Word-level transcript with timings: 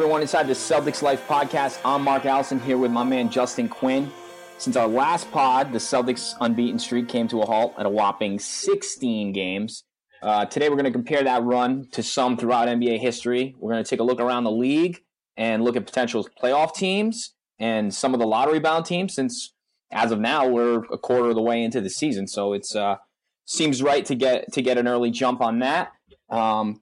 Everyone, 0.00 0.22
inside 0.22 0.46
the 0.46 0.54
Celtics 0.54 1.02
Life 1.02 1.28
podcast. 1.28 1.78
I'm 1.84 2.02
Mark 2.02 2.24
Allison 2.24 2.58
here 2.58 2.78
with 2.78 2.90
my 2.90 3.04
man 3.04 3.28
Justin 3.28 3.68
Quinn. 3.68 4.10
Since 4.56 4.74
our 4.76 4.88
last 4.88 5.30
pod, 5.30 5.74
the 5.74 5.78
Celtics' 5.78 6.34
unbeaten 6.40 6.78
streak 6.78 7.06
came 7.06 7.28
to 7.28 7.42
a 7.42 7.44
halt 7.44 7.74
at 7.76 7.84
a 7.84 7.90
whopping 7.90 8.38
16 8.38 9.34
games. 9.34 9.84
Uh, 10.22 10.46
today, 10.46 10.70
we're 10.70 10.76
going 10.76 10.86
to 10.86 10.90
compare 10.90 11.22
that 11.24 11.42
run 11.42 11.86
to 11.92 12.02
some 12.02 12.38
throughout 12.38 12.66
NBA 12.66 12.98
history. 12.98 13.54
We're 13.58 13.72
going 13.72 13.84
to 13.84 13.90
take 13.90 14.00
a 14.00 14.02
look 14.02 14.20
around 14.20 14.44
the 14.44 14.50
league 14.50 15.02
and 15.36 15.62
look 15.62 15.76
at 15.76 15.84
potential 15.84 16.26
playoff 16.42 16.74
teams 16.74 17.34
and 17.58 17.92
some 17.92 18.14
of 18.14 18.20
the 18.20 18.26
lottery 18.26 18.58
bound 18.58 18.86
teams. 18.86 19.12
Since 19.12 19.52
as 19.92 20.12
of 20.12 20.18
now, 20.18 20.48
we're 20.48 20.82
a 20.84 20.96
quarter 20.96 21.28
of 21.28 21.34
the 21.34 21.42
way 21.42 21.62
into 21.62 21.82
the 21.82 21.90
season, 21.90 22.26
so 22.26 22.54
it's 22.54 22.74
uh, 22.74 22.96
seems 23.44 23.82
right 23.82 24.06
to 24.06 24.14
get 24.14 24.50
to 24.54 24.62
get 24.62 24.78
an 24.78 24.88
early 24.88 25.10
jump 25.10 25.42
on 25.42 25.58
that. 25.58 25.92
Um, 26.30 26.80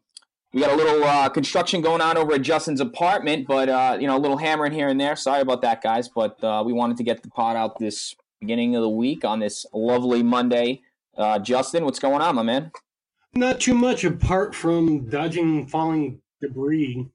we 0.52 0.60
got 0.60 0.70
a 0.70 0.76
little 0.76 1.04
uh, 1.04 1.28
construction 1.28 1.82
going 1.82 2.00
on 2.00 2.16
over 2.16 2.34
at 2.34 2.42
Justin's 2.42 2.80
apartment, 2.80 3.46
but 3.46 3.68
uh, 3.68 3.98
you 4.00 4.06
know, 4.06 4.16
a 4.16 4.18
little 4.20 4.38
hammering 4.38 4.72
here 4.72 4.88
and 4.88 5.00
there. 5.00 5.14
Sorry 5.14 5.42
about 5.42 5.62
that, 5.62 5.82
guys. 5.82 6.08
But 6.08 6.42
uh, 6.42 6.62
we 6.64 6.72
wanted 6.72 6.96
to 6.98 7.04
get 7.04 7.22
the 7.22 7.30
pot 7.30 7.56
out 7.56 7.78
this 7.78 8.14
beginning 8.40 8.74
of 8.76 8.82
the 8.82 8.88
week 8.88 9.24
on 9.24 9.40
this 9.40 9.66
lovely 9.72 10.22
Monday. 10.22 10.80
Uh, 11.16 11.38
Justin, 11.38 11.84
what's 11.84 11.98
going 11.98 12.22
on, 12.22 12.34
my 12.34 12.42
man? 12.42 12.70
Not 13.34 13.60
too 13.60 13.74
much 13.74 14.04
apart 14.04 14.54
from 14.54 15.08
dodging 15.08 15.66
falling 15.66 16.20
debris. 16.40 17.08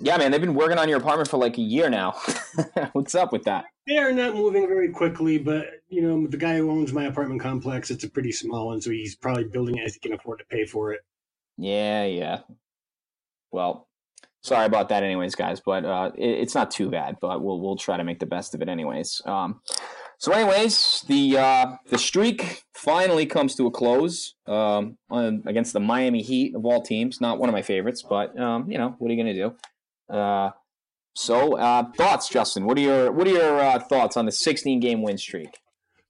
Yeah, 0.00 0.16
man, 0.16 0.30
they've 0.30 0.40
been 0.40 0.54
working 0.54 0.78
on 0.78 0.88
your 0.88 0.98
apartment 0.98 1.28
for 1.28 1.38
like 1.38 1.58
a 1.58 1.62
year 1.62 1.90
now. 1.90 2.12
what's 2.92 3.16
up 3.16 3.32
with 3.32 3.42
that? 3.44 3.64
They 3.88 3.98
are 3.98 4.12
not 4.12 4.34
moving 4.34 4.68
very 4.68 4.90
quickly, 4.90 5.38
but 5.38 5.66
you 5.88 6.02
know, 6.02 6.26
the 6.28 6.36
guy 6.36 6.58
who 6.58 6.70
owns 6.70 6.92
my 6.92 7.04
apartment 7.04 7.40
complex, 7.40 7.90
it's 7.90 8.04
a 8.04 8.10
pretty 8.10 8.30
small 8.30 8.68
one, 8.68 8.80
so 8.80 8.90
he's 8.90 9.16
probably 9.16 9.44
building 9.44 9.76
it 9.78 9.86
as 9.86 9.94
he 9.94 10.00
can 10.00 10.12
afford 10.12 10.38
to 10.38 10.44
pay 10.44 10.66
for 10.66 10.92
it. 10.92 11.00
Yeah, 11.58 12.04
yeah. 12.04 12.38
Well, 13.50 13.88
sorry 14.42 14.66
about 14.66 14.88
that, 14.90 15.02
anyways, 15.02 15.34
guys. 15.34 15.60
But 15.60 15.84
uh, 15.84 16.12
it, 16.16 16.40
it's 16.40 16.54
not 16.54 16.70
too 16.70 16.88
bad. 16.90 17.16
But 17.20 17.42
we'll 17.42 17.60
we'll 17.60 17.76
try 17.76 17.96
to 17.96 18.04
make 18.04 18.20
the 18.20 18.26
best 18.26 18.54
of 18.54 18.62
it, 18.62 18.68
anyways. 18.68 19.20
Um, 19.26 19.60
so, 20.18 20.32
anyways, 20.32 21.04
the 21.08 21.38
uh, 21.38 21.76
the 21.90 21.98
streak 21.98 22.62
finally 22.74 23.26
comes 23.26 23.54
to 23.56 23.66
a 23.66 23.70
close 23.70 24.34
um, 24.46 24.98
on, 25.10 25.42
against 25.46 25.72
the 25.72 25.80
Miami 25.80 26.22
Heat 26.22 26.54
of 26.54 26.64
all 26.64 26.82
teams. 26.82 27.20
Not 27.20 27.38
one 27.38 27.48
of 27.48 27.52
my 27.52 27.62
favorites, 27.62 28.04
but 28.08 28.38
um, 28.38 28.70
you 28.70 28.78
know 28.78 28.94
what 28.98 29.10
are 29.10 29.14
you 29.14 29.22
gonna 29.22 29.34
do? 29.34 30.14
Uh, 30.14 30.50
so, 31.14 31.56
uh, 31.58 31.90
thoughts, 31.96 32.28
Justin? 32.28 32.64
What 32.64 32.78
are 32.78 32.80
your 32.80 33.12
what 33.12 33.26
are 33.26 33.30
your 33.30 33.60
uh, 33.60 33.80
thoughts 33.80 34.16
on 34.16 34.26
the 34.26 34.32
16 34.32 34.78
game 34.78 35.02
win 35.02 35.18
streak? 35.18 35.58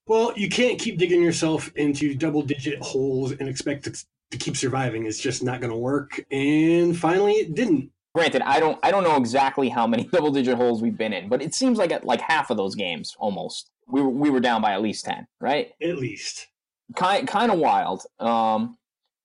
Well, 0.05 0.33
you 0.35 0.49
can't 0.49 0.79
keep 0.79 0.97
digging 0.97 1.23
yourself 1.23 1.71
into 1.75 2.15
double 2.15 2.41
digit 2.41 2.81
holes 2.81 3.31
and 3.31 3.47
expect 3.47 3.83
to, 3.83 4.05
to 4.31 4.37
keep 4.37 4.55
surviving. 4.55 5.05
is 5.05 5.19
just 5.19 5.43
not 5.43 5.61
going 5.61 5.71
to 5.71 5.77
work. 5.77 6.25
And 6.31 6.97
finally, 6.97 7.33
it 7.33 7.55
didn't. 7.55 7.91
Granted, 8.15 8.41
I 8.41 8.59
don't 8.59 8.79
I 8.83 8.91
don't 8.91 9.03
know 9.03 9.17
exactly 9.17 9.69
how 9.69 9.85
many 9.85 10.03
double 10.11 10.31
digit 10.31 10.57
holes 10.57 10.81
we've 10.81 10.97
been 10.97 11.13
in, 11.13 11.29
but 11.29 11.41
it 11.41 11.53
seems 11.53 11.77
like 11.77 11.91
at 11.91 12.05
like 12.05 12.21
half 12.21 12.49
of 12.49 12.57
those 12.57 12.75
games 12.75 13.15
almost 13.19 13.71
we 13.89 14.01
were, 14.01 14.09
we 14.09 14.29
were 14.29 14.39
down 14.39 14.61
by 14.61 14.73
at 14.73 14.81
least 14.81 15.05
10, 15.05 15.27
right? 15.39 15.71
At 15.81 15.97
least. 15.97 16.47
Kind 16.95 17.27
kind 17.27 17.51
of 17.51 17.59
wild. 17.59 18.03
Um, 18.19 18.77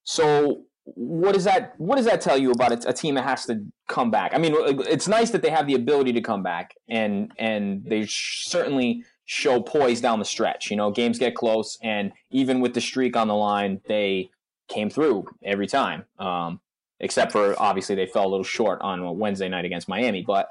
so 0.05 0.65
what 0.85 1.33
does 1.33 1.45
that 1.45 1.75
what 1.79 1.97
does 1.97 2.05
that 2.05 2.21
tell 2.21 2.37
you 2.37 2.51
about 2.51 2.73
a, 2.85 2.91
a, 2.91 2.93
team 2.93 3.15
that 3.15 3.25
has 3.25 3.47
to 3.47 3.65
come 3.89 4.11
back? 4.11 4.33
I 4.35 4.39
mean, 4.39 4.55
it's 4.87 5.09
nice 5.09 5.31
that 5.31 5.41
they 5.41 5.49
have 5.49 5.67
the 5.67 5.75
ability 5.75 6.13
to 6.13 6.21
come 6.21 6.43
back, 6.43 6.75
and 6.89 7.33
and 7.39 7.83
they 7.87 8.05
certainly 8.07 9.03
show 9.25 9.63
poise 9.63 10.03
down 10.03 10.19
the 10.19 10.27
stretch. 10.27 10.71
You 10.71 10.77
know, 10.77 10.91
games 10.91 11.19
get 11.19 11.35
close, 11.35 11.79
and 11.83 12.13
even 12.31 12.61
with 12.61 12.75
the 12.75 12.83
streak 12.83 13.17
on 13.17 13.29
the 13.29 13.35
line, 13.35 13.81
they 13.89 14.29
came 14.69 14.91
through 14.91 15.27
every 15.43 15.67
time. 15.67 16.05
Um, 16.19 16.61
except 17.01 17.33
for 17.33 17.61
obviously 17.61 17.95
they 17.95 18.07
fell 18.07 18.27
a 18.27 18.29
little 18.29 18.45
short 18.45 18.81
on 18.81 19.19
Wednesday 19.19 19.49
night 19.49 19.65
against 19.65 19.89
Miami. 19.89 20.23
But 20.23 20.49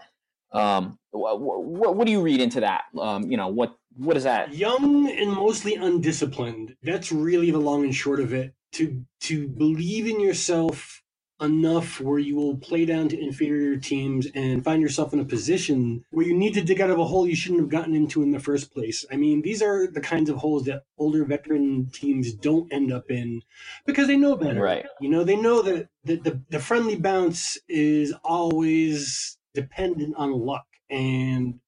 um, 0.51 0.99
what, 1.11 1.39
what, 1.39 2.05
do 2.05 2.11
you 2.11 2.21
read 2.21 2.41
into 2.41 2.59
that? 2.61 2.83
Um, 2.99 3.29
you 3.29 3.37
know, 3.37 3.47
what 3.47 3.75
what 3.95 4.17
is 4.17 4.23
that? 4.23 4.53
Young 4.53 5.09
and 5.09 5.31
mostly 5.31 5.75
undisciplined. 5.75 6.75
That's 6.83 7.11
really 7.11 7.51
the 7.51 7.59
long 7.59 7.83
and 7.83 7.95
short 7.95 8.19
of 8.19 8.33
it. 8.33 8.53
To 8.73 9.03
to 9.21 9.47
believe 9.47 10.07
in 10.07 10.19
yourself 10.19 11.02
enough 11.41 11.99
where 11.99 12.19
you 12.19 12.35
will 12.35 12.57
play 12.57 12.85
down 12.85 13.09
to 13.09 13.19
inferior 13.19 13.75
teams 13.77 14.27
and 14.35 14.63
find 14.63 14.81
yourself 14.81 15.13
in 15.13 15.19
a 15.19 15.25
position 15.25 16.03
where 16.11 16.25
you 16.25 16.33
need 16.33 16.53
to 16.53 16.61
dig 16.61 16.79
out 16.79 16.89
of 16.89 16.99
a 16.99 17.05
hole 17.05 17.27
you 17.27 17.35
shouldn't 17.35 17.59
have 17.59 17.69
gotten 17.69 17.95
into 17.95 18.23
in 18.23 18.31
the 18.31 18.39
first 18.39 18.73
place. 18.73 19.05
I 19.11 19.17
mean, 19.17 19.41
these 19.41 19.61
are 19.61 19.87
the 19.87 20.01
kinds 20.01 20.29
of 20.29 20.37
holes 20.37 20.65
that 20.65 20.83
older 20.97 21.25
veteran 21.25 21.89
teams 21.91 22.33
don't 22.33 22.71
end 22.71 22.91
up 22.91 23.09
in 23.09 23.41
because 23.85 24.07
they 24.07 24.17
know 24.17 24.35
better. 24.35 24.61
Right. 24.61 24.85
You 25.01 25.09
know, 25.09 25.23
they 25.23 25.35
know 25.35 25.61
that 25.61 25.89
the, 26.03 26.15
the, 26.15 26.41
the 26.49 26.59
friendly 26.59 26.95
bounce 26.95 27.57
is 27.67 28.13
always 28.23 29.37
dependent 29.53 30.15
on 30.17 30.31
luck 30.31 30.65
and 30.89 31.59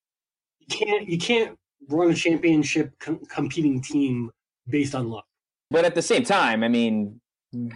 you 0.59 0.67
can't 0.67 1.07
you 1.07 1.17
can't 1.17 1.57
run 1.89 2.09
a 2.09 2.15
championship 2.15 2.97
com- 2.99 3.25
competing 3.29 3.81
team 3.81 4.31
based 4.67 4.95
on 4.95 5.09
luck. 5.09 5.25
But 5.71 5.85
at 5.85 5.95
the 5.95 6.01
same 6.01 6.23
time, 6.23 6.63
I 6.63 6.67
mean, 6.67 7.19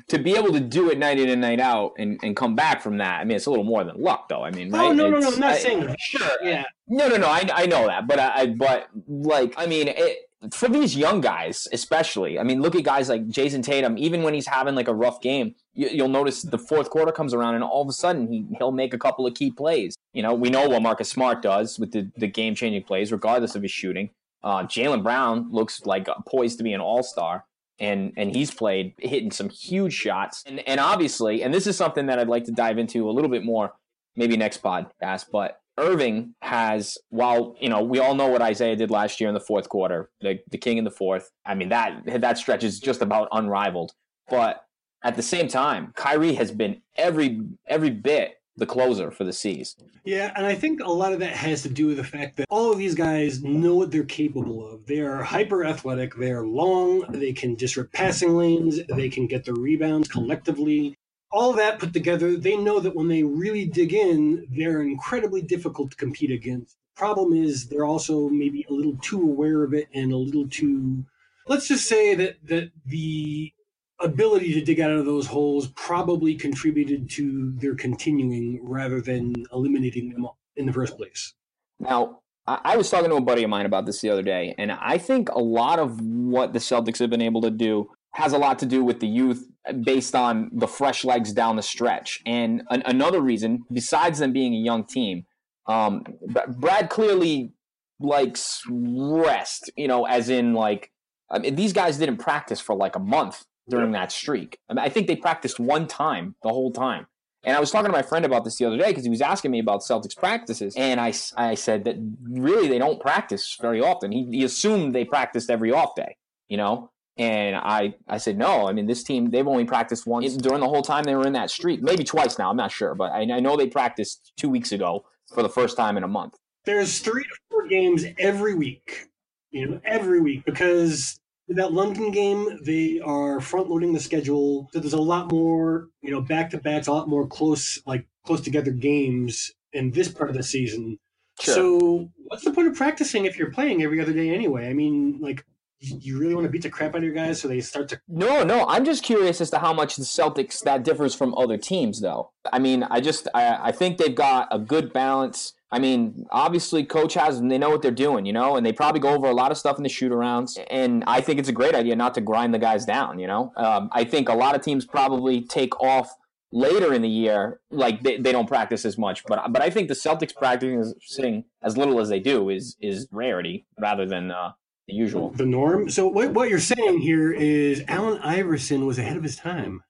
to 0.07 0.17
be 0.19 0.35
able 0.35 0.51
to 0.53 0.59
do 0.59 0.90
it 0.90 0.97
night 0.97 1.19
in 1.19 1.29
and 1.29 1.41
night 1.41 1.59
out 1.59 1.94
and, 1.97 2.19
and 2.23 2.35
come 2.35 2.56
back 2.56 2.81
from 2.81 2.97
that, 2.97 3.19
I 3.22 3.23
mean, 3.23 3.38
it's 3.38 3.45
a 3.45 3.50
little 3.50 3.66
more 3.66 3.84
than 3.84 4.01
luck, 4.01 4.29
though. 4.29 4.44
I 4.44 4.51
mean, 4.51 4.72
right? 4.72 4.88
Oh 4.90 4.94
no, 4.94 5.09
no, 5.09 5.12
no, 5.12 5.17
It's- 5.17 5.34
I'm 5.34 5.40
not 5.40 5.51
I- 5.51 5.57
saying 5.57 5.85
that. 5.88 6.00
Sure. 6.00 6.29
Yeah, 6.44 6.63
No, 6.88 7.07
no, 7.07 7.17
no. 7.17 7.28
I, 7.28 7.47
I 7.53 7.66
know 7.66 7.88
that, 7.88 8.07
but 8.07 8.19
I, 8.19 8.41
I 8.41 8.45
but 8.47 8.89
like 9.07 9.53
I 9.57 9.66
mean, 9.66 9.88
it, 9.89 10.18
for 10.53 10.69
these 10.69 10.95
young 10.95 11.19
guys, 11.19 11.68
especially. 11.73 12.39
I 12.39 12.44
mean, 12.44 12.62
look 12.62 12.73
at 12.75 12.84
guys 12.84 13.09
like 13.09 13.28
Jayson 13.28 13.62
Tatum. 13.62 13.97
Even 13.97 14.23
when 14.23 14.34
he's 14.34 14.47
having 14.47 14.73
like 14.75 14.88
a 14.88 14.94
rough 14.95 15.19
game, 15.22 15.53
you, 15.73 15.89
you'll 15.89 16.07
notice 16.07 16.41
the 16.44 16.57
fourth 16.57 16.89
quarter 16.89 17.12
comes 17.12 17.34
around, 17.34 17.56
and 17.56 17.63
all 17.63 17.81
of 17.81 17.89
a 17.89 17.94
sudden 17.94 18.31
he 18.31 18.45
he'll 18.57 18.72
make 18.72 18.94
a 18.94 18.97
couple 18.97 19.28
of 19.28 19.34
key 19.34 19.51
plays. 19.51 19.95
You 20.13 20.23
know, 20.23 20.34
we 20.34 20.50
know 20.50 20.68
what 20.69 20.81
Marcus 20.81 21.09
Smart 21.09 21.41
does 21.41 21.78
with 21.78 21.91
the 21.91 22.09
the 22.18 22.28
game 22.28 22.56
changing 22.56 22.84
plays, 22.84 23.12
regardless 23.12 23.56
of 23.56 23.62
his 23.63 23.72
shooting. 23.72 24.12
Uh, 24.41 24.63
Jaylen 24.63 25.03
Brown 25.03 25.50
looks 25.51 25.85
like 25.85 26.07
poised 26.25 26.57
to 26.59 26.63
be 26.63 26.72
an 26.72 26.79
all 26.79 27.03
star. 27.03 27.44
And, 27.79 28.13
and 28.17 28.35
he's 28.35 28.51
played 28.51 28.94
hitting 29.00 29.31
some 29.31 29.50
huge 29.50 29.94
shots 29.94 30.44
and, 30.45 30.59
and 30.67 30.81
obviously 30.81 31.44
and 31.44 31.53
this 31.53 31.66
is 31.66 31.78
something 31.78 32.07
that 32.07 32.19
I'd 32.19 32.28
like 32.28 32.44
to 32.45 32.51
dive 32.51 32.78
into 32.78 33.09
a 33.09 33.12
little 33.12 33.29
bit 33.29 33.45
more 33.45 33.73
maybe 34.17 34.35
next 34.35 34.62
podcast 34.62 35.25
but 35.31 35.59
Irving 35.79 36.35
has, 36.41 36.97
while 37.09 37.56
you 37.59 37.69
know, 37.69 37.81
we 37.81 38.00
all 38.00 38.13
know 38.13 38.28
what 38.28 38.41
Isaiah 38.41 38.75
did 38.75 38.91
last 38.91 39.19
year 39.19 39.29
in 39.29 39.34
the 39.34 39.39
fourth 39.39 39.69
quarter, 39.69 40.09
the 40.22 40.39
the 40.51 40.57
king 40.57 40.78
in 40.78 40.84
the 40.84 40.91
fourth. 40.91 41.31
I 41.45 41.56
mean 41.56 41.69
that 41.69 42.01
that 42.06 42.38
stretch 42.38 42.63
is 42.63 42.79
just 42.79 43.01
about 43.01 43.29
unrivaled. 43.31 43.94
But 44.29 44.63
at 45.03 45.16
the 45.16 45.23
same 45.23 45.47
time, 45.47 45.94
Kyrie 45.95 46.35
has 46.35 46.51
been 46.51 46.81
every 46.97 47.41
every 47.68 47.89
bit 47.89 48.38
the 48.59 48.66
closer 48.66 49.09
for 49.09 49.24
the 49.24 49.34
C's. 49.34 49.75
yeah, 50.06 50.31
and 50.36 50.46
I 50.46 50.53
think 50.53 50.81
a 50.81 50.92
lot 50.92 51.14
of 51.14 51.20
that 51.20 51.36
has 51.36 51.64
to 51.64 51.70
do 51.70 51.88
with 51.88 51.97
the 51.97 52.03
fact 52.03 52.38
that 52.38 52.47
all 52.50 52.72
of 52.72 52.78
these 52.78 52.96
guys 52.96 53.42
know 53.42 53.75
what 53.75 53.92
they're 53.92 54.03
capable 54.03 54.68
of. 54.70 54.86
They 54.86 55.00
are 55.00 55.24
hyper 55.24 55.66
athletic. 55.66 56.16
They 56.16 56.31
are 56.31 56.46
long. 56.46 57.06
They 57.09 57.34
can 57.34 57.56
disrupt 57.56 57.94
passing 57.94 58.36
lanes. 58.36 58.80
They 58.88 59.09
can 59.09 59.28
get 59.28 59.46
the 59.46 59.53
rebounds 59.53 60.08
collectively. 60.08 60.95
all 61.31 61.54
that 61.54 61.80
put 61.80 61.94
together, 61.94 62.36
they 62.36 62.57
know 62.57 62.80
that 62.80 62.95
when 62.95 63.07
they 63.07 63.24
really 63.24 63.66
dig 63.66 63.94
in, 63.94 64.48
they're 64.50 64.81
incredibly 64.81 65.42
difficult 65.42 65.92
to 65.92 65.98
compete 65.98 66.31
against. 66.31 66.75
Problem 66.95 67.33
is, 67.33 67.68
they're 67.68 67.86
also 67.86 68.30
maybe 68.30 68.66
a 68.69 68.74
little 68.74 68.98
too 68.98 69.22
aware 69.22 69.63
of 69.63 69.74
it 69.74 69.88
and 69.94 70.12
a 70.12 70.18
little 70.18 70.48
too. 70.50 71.06
Let's 71.48 71.68
just 71.68 71.88
say 71.88 72.16
that 72.16 72.38
that 72.45 72.72
the 72.86 73.54
ability 74.01 74.54
to 74.54 74.62
dig 74.62 74.80
out 74.80 74.92
of 74.92 75.06
those 75.06 75.28
holes 75.28 75.68
probably 75.75 76.36
contributed 76.36 77.10
to 77.12 77.51
their 77.57 77.75
continuing 77.75 78.60
rather 78.63 79.01
than 79.01 79.34
eliminating 79.51 80.10
them 80.10 80.28
in 80.56 80.66
the 80.66 80.74
first 80.74 80.98
place. 80.98 81.34
Now, 81.80 82.22
I 82.48 82.78
was 82.78 82.90
talking 82.90 83.10
to 83.10 83.16
a 83.18 83.22
buddy 83.22 83.44
of 83.44 83.50
mine 83.50 83.66
about 83.66 83.86
this 83.86 84.01
the 84.01 84.10
other 84.10 84.24
day, 84.24 84.56
and 84.57 84.72
I 84.72 84.98
think 84.98 85.30
a 85.30 85.40
lot 85.40 85.78
of 85.78 86.01
what 86.01 86.54
the 86.54 86.60
Celtics 86.60 86.98
have 86.98 87.10
been 87.10 87.22
able 87.22 87.42
to 87.42 87.51
do 87.51 87.90
has 88.13 88.34
a 88.34 88.38
lot 88.40 88.57
to 88.60 88.66
do 88.66 88.84
with 88.84 89.00
the 89.00 89.07
youth 89.07 89.48
based 89.84 90.16
on 90.16 90.50
the 90.52 90.68
fresh 90.68 91.06
legs 91.06 91.31
down 91.31 91.57
the 91.57 91.62
stretch. 91.62 92.22
And 92.25 92.63
an- 92.72 92.81
another 92.86 93.22
reason, 93.22 93.66
besides 93.72 94.18
them 94.18 94.34
being 94.34 94.56
a 94.56 94.57
young 94.57 94.84
team, 94.84 95.25
um, 95.68 96.04
Br- 96.28 96.52
Brad 96.57 96.90
clearly 96.90 97.52
likes 98.00 98.63
rest, 98.68 99.69
you 99.75 99.88
know, 99.88 100.06
as 100.06 100.30
in 100.30 100.54
like, 100.54 100.92
I 101.30 101.38
mean, 101.38 101.56
these 101.56 101.74
guys 101.74 101.98
didn't 101.98 102.18
practice 102.18 102.60
for 102.60 102.75
like 102.75 102.95
a 102.95 103.00
month 103.00 103.45
during 103.69 103.92
that 103.92 104.12
streak. 104.12 104.57
I, 104.69 104.74
mean, 104.74 104.80
I 104.80 104.89
think 104.89 105.07
they 105.07 105.16
practiced 105.16 105.60
one 105.60 105.88
time 105.88 106.36
the 106.44 106.50
whole 106.50 106.71
time. 106.71 107.07
And 107.44 107.56
I 107.56 107.60
was 107.60 107.71
talking 107.71 107.86
to 107.86 107.92
my 107.92 108.01
friend 108.01 108.25
about 108.25 108.44
this 108.44 108.57
the 108.57 108.66
other 108.66 108.77
day 108.77 108.88
because 108.88 109.06
he 109.06 109.10
was 109.10 109.21
asking 109.21 109.51
me 109.51 109.60
about 109.60 109.81
Celtics 109.81 110.16
practices. 110.16 110.74
And 110.75 111.00
I, 111.00 111.13
I 111.38 111.56
said 111.56 111.86
that 111.86 111.95
really 112.30 112.68
they 112.68 112.80
don't 112.80 113.00
practice 113.00 113.57
very 113.62 113.81
often. 113.81 114.12
He, 114.12 114.25
he 114.25 114.44
assumed 114.44 114.94
they 114.94 115.06
practiced 115.06 115.50
every 115.50 115.71
off 115.71 115.95
day, 115.95 116.18
you 116.50 116.57
know? 116.57 116.92
And 117.18 117.56
I, 117.56 117.95
I 118.07 118.18
said, 118.18 118.38
no, 118.38 118.68
I 118.68 118.74
mean, 118.74 118.88
this 118.88 119.04
team, 119.04 119.30
they've 119.30 119.48
only 119.48 119.66
practiced 119.66 120.07
once 120.07 120.36
during 120.38 120.62
the 120.62 120.69
whole 120.69 120.81
time 120.81 121.04
they 121.04 121.16
were 121.16 121.27
in 121.27 121.33
that 121.33 121.50
streak. 121.50 121.81
Maybe 121.81 122.04
twice 122.04 122.38
now, 122.38 122.50
I'm 122.50 122.57
not 122.57 122.71
sure. 122.71 122.95
But 122.95 123.12
I, 123.12 123.21
I 123.21 123.39
know 123.39 123.57
they 123.57 123.68
practiced 123.68 124.31
two 124.38 124.50
weeks 124.50 124.71
ago 124.71 125.06
for 125.33 125.44
the 125.44 125.50
first 125.50 125.75
time 125.75 125.98
in 125.98 126.04
a 126.04 126.07
month. 126.07 126.36
There's 126.66 127.00
three 127.00 127.24
to 127.24 127.36
four 127.50 127.68
games 127.68 128.06
every 128.18 128.56
week, 128.56 129.07
you 129.51 129.68
know, 129.68 129.81
every 129.83 130.21
week 130.21 130.45
because 130.45 131.19
that 131.50 131.74
London 131.74 132.12
game, 132.12 132.60
they 132.63 133.00
are 133.00 133.42
front 133.42 133.69
loading 133.69 133.94
the 133.94 134.00
schedule. 134.00 134.69
So 134.72 134.80
there's 134.80 134.94
a 134.94 135.01
lot 135.01 135.31
more, 135.31 135.90
you 136.01 136.12
know, 136.12 136.22
back 136.22 136.51
to 136.51 136.57
backs, 136.57 136.88
a 136.88 136.94
lot 136.94 137.10
more 137.10 137.28
close, 137.28 137.81
like 137.86 138.06
close 138.25 138.42
together 138.42 138.72
games 138.72 139.51
in 139.74 139.92
this 139.92 140.10
part 140.10 140.30
of 140.30 140.36
the 140.36 140.44
season. 140.44 141.00
Sure. 141.42 141.54
So 141.54 142.10
what's 142.28 142.44
the 142.44 142.51
point 142.51 142.68
of 142.68 142.75
practicing 142.75 143.25
if 143.25 143.38
you're 143.38 143.51
playing 143.51 143.81
every 143.81 144.00
other 144.00 144.13
day 144.13 144.30
anyway? 144.30 144.69
I 144.69 144.74
mean, 144.74 145.19
like, 145.22 145.46
you 145.81 146.20
really 146.20 146.36
want 146.36 146.46
to 146.46 146.52
beat 146.52 146.64
the 146.64 146.70
crap 146.70 146.92
out 146.92 146.98
of 146.98 147.04
your 147.04 147.14
guys 147.14 147.40
so 147.40 147.48
they 147.48 147.62
start 147.62 147.88
to 147.88 148.00
no 148.08 148.44
no 148.44 148.66
i'm 148.68 148.84
just 148.84 149.04
curious 149.04 149.40
as 149.40 149.50
to 149.50 149.60
how 149.60 149.74
much 149.74 149.96
the 149.96 150.04
celtics 150.04 150.62
that 150.62 150.84
differs 150.84 151.16
from 151.16 151.34
other 151.36 151.58
teams 151.58 152.02
though 152.02 152.31
i 152.52 152.60
mean 152.60 152.84
i 152.84 153.00
just 153.00 153.28
i, 153.34 153.70
I 153.70 153.72
think 153.72 153.98
they've 153.98 154.16
got 154.16 154.48
a 154.52 154.60
good 154.60 154.92
balance 154.92 155.54
I 155.72 155.78
mean, 155.78 156.26
obviously, 156.31 156.84
coach 156.84 157.14
has 157.14 157.38
and 157.38 157.52
they 157.52 157.58
know 157.58 157.70
what 157.70 157.84
they're 157.84 157.92
doing, 157.92 158.26
you 158.26 158.34
know, 158.34 158.56
and 158.56 158.66
they 158.66 158.74
probably 158.74 159.00
go 159.00 159.10
over 159.10 159.28
a 159.28 159.34
lot 159.34 159.52
of 159.52 159.58
stuff 159.58 159.78
in 159.78 159.84
the 159.84 159.90
shoot 159.90 160.12
arounds. 160.12 160.58
And 160.72 161.04
I 161.06 161.22
think 161.22 161.40
it's 161.40 161.50
a 161.50 161.54
great 161.54 161.76
idea 161.76 161.96
not 161.96 162.16
to 162.16 162.22
grind 162.22 162.54
the 162.54 162.60
guys 162.60 162.86
down, 162.86 163.20
you 163.20 163.28
know. 163.28 163.54
Um, 163.56 163.90
I 163.92 164.04
think 164.04 164.30
a 164.30 164.34
lot 164.34 164.56
of 164.56 164.64
teams 164.64 164.86
probably 164.86 165.42
take 165.42 165.80
off 165.80 166.16
later 166.52 166.92
in 166.92 167.04
the 167.04 167.10
year, 167.10 167.60
like 167.70 168.02
they, 168.02 168.18
they 168.18 168.31
don't 168.31 168.48
practice 168.48 168.84
as 168.84 168.98
much. 168.98 169.24
But 169.26 169.52
but 169.54 169.62
I 169.62 169.70
think 169.70 169.90
the 169.90 169.94
Celtics 169.94 170.36
practicing 170.36 171.44
as 171.62 171.78
little 171.78 172.00
as 172.00 172.10
they 172.10 172.20
do 172.20 172.50
is 172.50 172.76
is 172.81 173.08
rarity 173.12 173.68
rather 173.80 174.08
than 174.08 174.31
uh, 174.31 174.54
the 174.89 174.95
usual. 174.95 175.30
The 175.31 175.45
norm. 175.45 175.89
So 175.89 176.07
what 176.07 176.31
what 176.31 176.50
you're 176.50 176.59
saying 176.59 177.00
here 177.00 177.31
is 177.31 177.83
Allen 177.88 178.19
Iverson 178.21 178.86
was 178.86 179.00
ahead 179.00 179.18
of 179.18 179.24
his 179.24 179.36
time. 179.36 179.83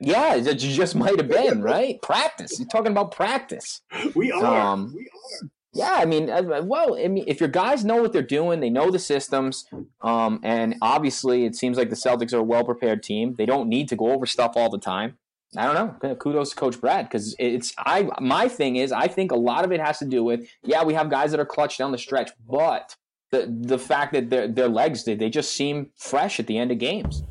Yeah, 0.00 0.36
it 0.36 0.54
just 0.54 0.94
might 0.94 1.16
have 1.16 1.28
been 1.28 1.60
right. 1.62 2.00
Practice. 2.02 2.58
You're 2.58 2.68
talking 2.68 2.92
about 2.92 3.12
practice. 3.12 3.82
We 4.14 4.30
are. 4.30 4.72
Um, 4.72 4.94
we 4.94 5.02
are. 5.02 5.48
Yeah, 5.74 5.96
I 5.98 6.06
mean, 6.06 6.30
uh, 6.30 6.62
well, 6.64 6.96
I 6.96 7.08
mean, 7.08 7.24
if 7.26 7.40
your 7.40 7.48
guys 7.48 7.84
know 7.84 8.00
what 8.00 8.12
they're 8.12 8.22
doing, 8.22 8.60
they 8.60 8.70
know 8.70 8.90
the 8.90 8.98
systems, 8.98 9.66
um, 10.00 10.40
and 10.42 10.76
obviously, 10.80 11.44
it 11.44 11.56
seems 11.56 11.76
like 11.76 11.90
the 11.90 11.96
Celtics 11.96 12.32
are 12.32 12.38
a 12.38 12.42
well 12.42 12.64
prepared 12.64 13.02
team. 13.02 13.34
They 13.36 13.46
don't 13.46 13.68
need 13.68 13.88
to 13.90 13.96
go 13.96 14.12
over 14.12 14.24
stuff 14.24 14.52
all 14.56 14.70
the 14.70 14.78
time. 14.78 15.18
I 15.56 15.64
don't 15.64 16.02
know. 16.02 16.14
Kudos 16.16 16.50
to 16.50 16.56
Coach 16.56 16.80
Brad 16.80 17.06
because 17.06 17.34
it's 17.38 17.74
I. 17.78 18.08
My 18.20 18.48
thing 18.48 18.76
is, 18.76 18.92
I 18.92 19.08
think 19.08 19.30
a 19.30 19.36
lot 19.36 19.64
of 19.64 19.72
it 19.72 19.80
has 19.80 19.98
to 19.98 20.04
do 20.04 20.24
with 20.24 20.48
yeah, 20.62 20.84
we 20.84 20.94
have 20.94 21.10
guys 21.10 21.32
that 21.32 21.40
are 21.40 21.46
clutch 21.46 21.76
down 21.76 21.92
the 21.92 21.98
stretch, 21.98 22.30
but 22.48 22.96
the 23.30 23.54
the 23.60 23.78
fact 23.78 24.12
that 24.12 24.30
their 24.30 24.48
their 24.48 24.68
legs 24.68 25.04
they, 25.04 25.14
they 25.14 25.28
just 25.28 25.54
seem 25.54 25.90
fresh 25.96 26.40
at 26.40 26.46
the 26.46 26.56
end 26.56 26.70
of 26.70 26.78
games. 26.78 27.22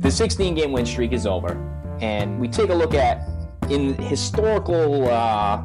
The 0.00 0.10
16 0.10 0.56
game 0.56 0.72
win 0.72 0.84
streak 0.84 1.12
is 1.12 1.26
over, 1.26 1.56
and 2.00 2.40
we 2.40 2.48
take 2.48 2.70
a 2.70 2.74
look 2.74 2.92
at 2.92 3.22
in 3.70 3.94
historical, 3.94 5.08
uh, 5.08 5.62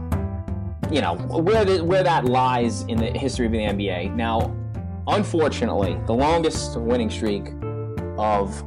you 0.91 1.01
know, 1.01 1.15
where 1.15 1.65
the, 1.65 1.83
where 1.83 2.03
that 2.03 2.25
lies 2.25 2.83
in 2.83 2.97
the 2.97 3.07
history 3.07 3.47
of 3.47 3.51
the 3.51 3.57
NBA. 3.57 4.15
Now, 4.15 4.55
unfortunately, 5.07 5.99
the 6.05 6.13
longest 6.13 6.79
winning 6.79 7.09
streak 7.09 7.51
of 8.19 8.63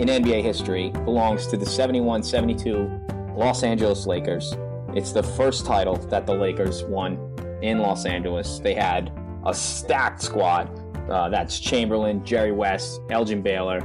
in 0.00 0.08
NBA 0.08 0.42
history 0.42 0.88
belongs 1.04 1.46
to 1.48 1.58
the 1.58 1.66
71 1.66 2.22
72 2.22 2.90
Los 3.36 3.62
Angeles 3.62 4.06
Lakers. 4.06 4.56
It's 4.94 5.12
the 5.12 5.22
first 5.22 5.66
title 5.66 5.96
that 5.96 6.24
the 6.24 6.32
Lakers 6.32 6.84
won 6.84 7.18
in 7.60 7.80
Los 7.80 8.06
Angeles. 8.06 8.60
They 8.60 8.72
had 8.72 9.12
a 9.44 9.52
stacked 9.52 10.22
squad. 10.22 10.70
Uh, 11.10 11.28
that's 11.28 11.60
Chamberlain, 11.60 12.24
Jerry 12.24 12.50
West, 12.50 13.02
Elgin 13.10 13.42
Baylor. 13.42 13.80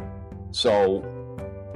So 0.51 1.03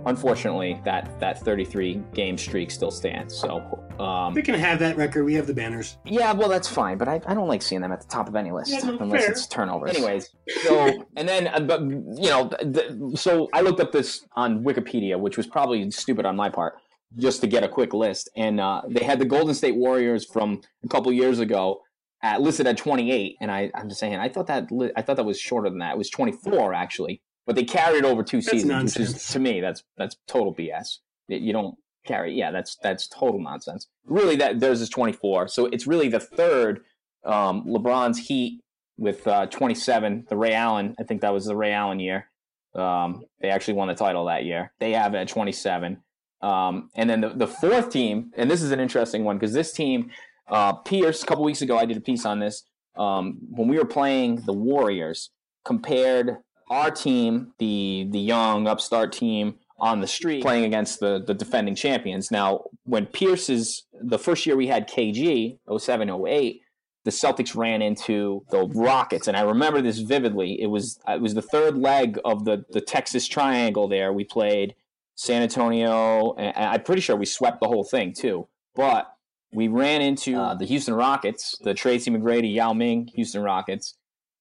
unfortunately, 0.06 0.80
that 0.86 1.19
that 1.19 1.40
33 1.40 2.01
game 2.13 2.38
streak 2.38 2.72
still 2.72 2.92
stands. 2.92 3.36
So 3.36 3.84
um, 4.00 4.34
we 4.34 4.42
can 4.42 4.56
have 4.56 4.80
that 4.80 4.98
record. 4.98 5.25
We 5.25 5.34
have 5.36 5.48
the 5.48 5.54
banners. 5.54 5.98
Yeah, 6.06 6.31
well, 6.34 6.50
that's 6.50 6.68
fine, 6.68 6.98
but 6.98 7.07
I, 7.07 7.22
I 7.25 7.34
don't 7.34 7.48
like 7.48 7.62
seeing 7.62 7.81
them 7.81 7.92
at 7.92 8.01
the 8.01 8.07
top 8.07 8.28
of 8.28 8.36
any 8.36 8.51
list 8.51 8.72
yeah, 8.72 8.80
no, 8.80 8.98
unless 9.00 9.24
fair. 9.24 9.31
it's 9.31 9.48
turnovers. 9.48 9.96
Anyways, 9.96 10.30
so 10.63 11.06
and 11.16 11.28
then 11.28 11.48
uh, 11.48 11.60
but 11.60 11.81
you 11.81 12.30
know, 12.30 12.50
the, 12.62 13.12
so 13.16 13.50
I 13.54 13.62
looked 13.62 13.80
up 13.80 13.92
this 13.92 14.25
on 14.34 14.63
Wikipedia, 14.63 15.19
which 15.19 15.38
was 15.38 15.48
probably 15.48 15.90
stupid 15.92 16.25
on 16.25 16.36
my 16.36 16.50
part, 16.50 16.75
just 17.18 17.42
to 17.42 17.48
get 17.48 17.63
a 17.63 17.69
quick 17.69 17.94
list, 17.94 18.30
and 18.36 18.60
uh, 18.60 18.81
they 18.88 19.04
had 19.04 19.19
the 19.19 19.25
Golden 19.25 19.54
State 19.54 19.75
Warriors 19.75 20.25
from 20.25 20.62
a 20.84 20.88
couple 20.88 21.12
years 21.12 21.40
ago. 21.40 21.81
At, 22.22 22.42
listed 22.42 22.68
at 22.68 22.75
28, 22.75 23.38
and 23.40 23.50
I, 23.50 23.72
I'm 23.74 23.88
just 23.88 24.02
saying, 24.02 24.16
I 24.16 24.28
thought 24.28 24.48
that 24.48 24.68
I 24.98 25.02
thought 25.02 25.16
that 25.16 25.24
was 25.24 25.40
shorter 25.40 25.69
than 25.69 25.80
that. 25.80 25.94
It 25.94 25.98
was 25.98 26.10
24 26.10 26.74
actually 26.74 27.22
but 27.50 27.56
they 27.56 27.63
carried 27.63 28.06
over 28.06 28.22
two 28.22 28.38
that's 28.38 28.51
seasons, 28.51 28.69
nonsense. 28.69 29.07
which 29.10 29.18
is 29.18 29.28
to 29.30 29.40
me 29.40 29.60
that's 29.60 29.84
that's 29.98 30.18
total 30.28 30.54
BS. 30.54 31.00
You 31.30 31.51
don't 31.51 31.75
carry, 32.06 32.36
yeah, 32.36 32.51
that's 32.51 32.78
that's 32.84 33.07
total 33.07 33.42
nonsense. 33.42 33.88
Really, 34.06 34.36
that 34.36 34.60
theirs 34.60 34.81
is 34.81 34.90
24, 34.90 35.48
so 35.48 35.66
it's 35.66 35.88
really 35.88 36.10
the 36.10 36.19
third. 36.19 36.81
Um, 37.25 37.66
LeBron's 37.66 38.19
Heat 38.19 38.62
with 39.00 39.28
uh, 39.28 39.48
27, 39.48 40.28
the 40.30 40.38
Ray 40.38 40.54
Allen, 40.54 40.94
I 41.00 41.04
think 41.04 41.22
that 41.22 41.34
was 41.34 41.46
the 41.46 41.56
Ray 41.56 41.74
Allen 41.74 42.00
year. 42.00 42.30
Um, 42.75 43.24
they 43.42 43.50
actually 43.50 43.74
won 43.74 43.88
the 43.88 43.95
title 43.95 44.25
that 44.25 44.45
year. 44.45 44.72
They 44.80 44.92
have 44.92 45.16
it 45.16 45.18
at 45.18 45.28
27. 45.28 45.98
Um, 46.44 46.92
and 46.94 47.10
then 47.10 47.22
the, 47.22 47.30
the 47.30 47.48
fourth 47.48 47.90
team, 47.90 48.31
and 48.38 48.52
this 48.52 48.62
is 48.62 48.69
an 48.69 48.80
interesting 48.80 49.24
one 49.24 49.38
because 49.38 49.54
this 49.54 49.74
team, 49.74 50.12
uh, 50.50 50.74
Pierce, 50.74 51.24
a 51.24 51.25
couple 51.25 51.44
weeks 51.44 51.63
ago, 51.63 51.80
I 51.80 51.86
did 51.86 51.98
a 51.98 52.02
piece 52.02 52.28
on 52.28 52.40
this. 52.40 52.62
Um, 52.95 53.40
when 53.50 53.68
we 53.68 53.80
were 53.80 53.86
playing 53.86 54.42
the 54.45 54.54
Warriors, 54.54 55.31
compared 55.66 56.38
our 56.69 56.92
team, 56.92 57.54
the 57.60 58.07
the 58.10 58.19
young 58.19 58.68
upstart 58.68 59.12
team 59.12 59.56
on 59.80 60.01
the 60.01 60.07
street, 60.07 60.42
playing 60.42 60.66
against 60.66 61.00
the 61.00 61.24
the 61.25 61.33
defending 61.33 61.75
champions. 61.75 62.31
Now, 62.31 62.66
when 62.83 63.06
Pierce's 63.06 63.86
the 63.94 64.19
first 64.19 64.45
year 64.45 64.56
we 64.56 64.68
had 64.68 64.89
KG 64.89 65.57
07 65.77 66.10
08, 66.27 66.62
the 67.06 67.12
Celtics 67.12 67.56
ran 67.56 67.81
into 67.81 68.44
the 68.52 68.68
Rockets, 68.68 69.28
and 69.28 69.35
I 69.35 69.42
remember 69.42 69.81
this 69.81 69.99
vividly. 69.99 70.61
It 70.61 70.68
was 70.68 70.99
it 71.07 71.21
was 71.21 71.33
the 71.33 71.42
third 71.42 71.78
leg 71.78 72.19
of 72.26 72.45
the 72.45 72.66
the 72.69 72.81
Texas 72.81 73.28
Triangle. 73.28 73.88
There, 73.88 74.14
we 74.14 74.23
played 74.23 74.76
San 75.16 75.42
Antonio, 75.42 76.33
and 76.35 76.54
I'm 76.56 76.83
pretty 76.83 77.02
sure 77.02 77.16
we 77.16 77.26
swept 77.26 77.61
the 77.61 77.68
whole 77.68 77.83
thing 77.83 78.14
too. 78.14 78.47
But 78.76 79.11
we 79.52 79.68
ran 79.68 80.02
into 80.02 80.40
uh, 80.40 80.54
the 80.54 80.66
Houston 80.66 80.94
Rockets, 80.94 81.57
the 81.64 81.73
Tracy 81.73 82.11
McGrady, 82.11 82.54
Yao 82.54 82.73
Ming 82.73 83.09
Houston 83.16 83.42
Rockets, 83.42 83.95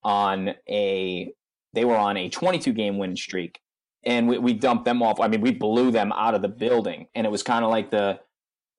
on 0.04 0.54
a 0.68 1.32
they 1.78 1.84
were 1.84 1.96
on 1.96 2.16
a 2.16 2.28
22 2.28 2.72
game 2.72 2.98
win 2.98 3.14
streak, 3.14 3.60
and 4.02 4.28
we, 4.28 4.36
we 4.38 4.52
dumped 4.52 4.84
them 4.84 5.00
off. 5.00 5.20
I 5.20 5.28
mean, 5.28 5.40
we 5.40 5.52
blew 5.52 5.92
them 5.92 6.10
out 6.10 6.34
of 6.34 6.42
the 6.42 6.48
building, 6.48 7.06
and 7.14 7.24
it 7.24 7.30
was 7.30 7.44
kind 7.44 7.64
of 7.64 7.70
like 7.70 7.90
the 7.90 8.18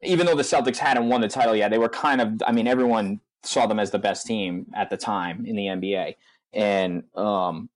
even 0.03 0.25
though 0.25 0.35
the 0.35 0.43
Celtics 0.43 0.77
hadn't 0.77 1.07
won 1.07 1.21
the 1.21 1.29
title 1.29 1.55
yet, 1.55 1.71
they 1.71 1.77
were 1.77 1.87
kind 1.87 2.19
of. 2.19 2.41
I 2.45 2.51
mean, 2.51 2.67
everyone 2.67 3.21
saw 3.43 3.67
them 3.67 3.79
as 3.79 3.91
the 3.91 3.99
best 3.99 4.27
team 4.27 4.67
at 4.75 4.89
the 4.89 4.97
time 4.97 5.45
in 5.45 5.55
the 5.55 5.67
NBA, 5.67 6.15
and 6.53 7.03
um, 7.15 7.69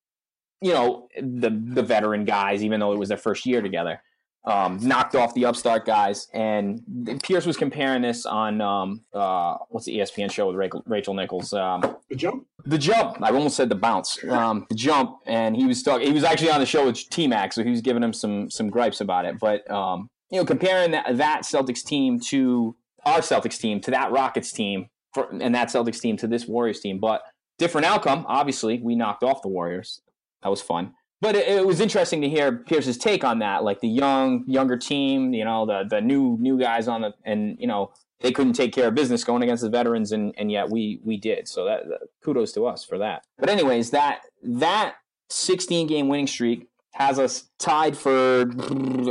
you 0.60 0.74
know 0.74 1.08
the 1.22 1.50
the 1.50 1.84
veteran 1.84 2.25
guys, 2.25 2.62
even 2.62 2.82
though 2.82 2.92
it 2.92 3.00
was 3.00 3.08
their 3.08 3.18
first 3.18 3.46
year 3.46 3.62
together, 3.62 4.01
um, 4.44 4.77
knocked 4.82 5.15
off 5.15 5.34
the 5.34 5.46
upstart 5.46 5.86
guys. 5.86 6.27
And 6.34 6.82
Pierce 7.24 7.46
was 7.46 7.56
comparing 7.56 8.01
this 8.01 8.25
on 8.25 8.60
um, 8.60 9.06
uh, 9.13 9.56
what's 9.70 9.86
the 9.86 10.00
ESPN 10.00 10.30
show 10.30 10.51
with 10.51 10.84
Rachel 10.86 11.13
Nichols? 11.13 11.53
Um, 11.53 11.96
the 12.10 12.15
jump. 12.15 12.46
The 12.65 12.77
jump. 12.77 13.22
I 13.22 13.29
almost 13.29 13.58
said 13.58 13.70
the 13.70 13.75
bounce. 13.75 14.24
Um, 14.29 14.65
the 14.70 14.75
jump, 14.75 15.17
and 15.25 15.55
he 15.55 15.65
was 15.65 15.84
talking. 15.84 16.08
He 16.08 16.13
was 16.13 16.24
actually 16.24 16.51
on 16.51 16.60
the 16.60 16.65
show 16.65 16.86
with 16.86 17.10
T 17.10 17.27
Mac, 17.27 17.51
so 17.51 17.63
he 17.63 17.70
was 17.70 17.82
giving 17.82 18.01
him 18.01 18.13
some 18.13 18.50
some 18.50 18.70
gripes 18.70 19.01
about 19.01 19.25
it. 19.25 19.38
But 19.39 19.70
um, 19.70 20.10
you 20.29 20.39
know, 20.39 20.46
comparing 20.46 20.91
that, 20.91 21.17
that 21.17 21.41
Celtics 21.43 21.84
team 21.84 22.20
to 22.27 22.75
our 23.05 23.20
Celtics 23.20 23.60
team 23.60 23.82
to 23.82 23.91
that 23.91 24.12
Rockets 24.12 24.51
team, 24.51 24.88
for, 25.13 25.29
and 25.29 25.53
that 25.53 25.70
Celtics 25.70 26.00
team 26.00 26.15
to 26.17 26.27
this 26.27 26.48
Warriors 26.48 26.79
team, 26.79 27.00
but 27.00 27.24
different 27.58 27.86
outcome. 27.86 28.25
Obviously, 28.27 28.79
we 28.79 28.96
knocked 28.96 29.24
off 29.24 29.41
the 29.41 29.50
Warriors. 29.50 30.01
That 30.41 30.50
was 30.50 30.62
fun 30.62 30.93
but 31.24 31.38
it, 31.38 31.48
it, 31.48 31.65
was 31.65 31.79
interesting 31.79 32.20
to 32.20 32.29
hear 32.29 32.51
Pierce's 32.51 32.98
take 32.98 33.24
on 33.24 33.39
that, 33.39 33.63
like 33.63 33.79
the 33.79 33.88
young, 33.88 34.43
younger 34.46 34.75
team, 34.75 35.34
you 35.34 35.46
know, 35.46 35.65
the 35.65 35.86
the 35.89 36.01
new 36.01 36.38
new 36.41 36.60
guys 36.60 36.89
on 36.89 37.01
the, 37.01 37.13
and 37.24 37.55
you 37.60 37.65
know, 37.65 37.93
they 38.24 38.32
couldn't 38.32 38.53
take 38.53 38.74
care 38.74 38.88
of 38.88 38.96
business 38.96 39.24
going 39.24 39.44
against 39.44 39.62
the 39.62 39.70
veterans, 39.70 40.12
and 40.12 40.34
and 40.38 40.51
yet 40.51 40.70
we 40.70 41.00
we 41.03 41.18
did. 41.18 41.48
So 41.48 41.65
that, 41.65 41.88
that 41.89 42.00
kudos 42.24 42.53
to 42.53 42.65
us 42.65 42.84
for 42.84 42.98
that. 42.98 43.24
But 43.38 43.50
anyways, 43.50 43.92
that 43.92 44.22
that 44.42 44.96
16 45.30 45.86
game 45.88 46.08
winning 46.08 46.27
streak 46.27 46.68
has 46.94 47.20
us 47.20 47.50
tied 47.60 47.98
for 47.98 48.46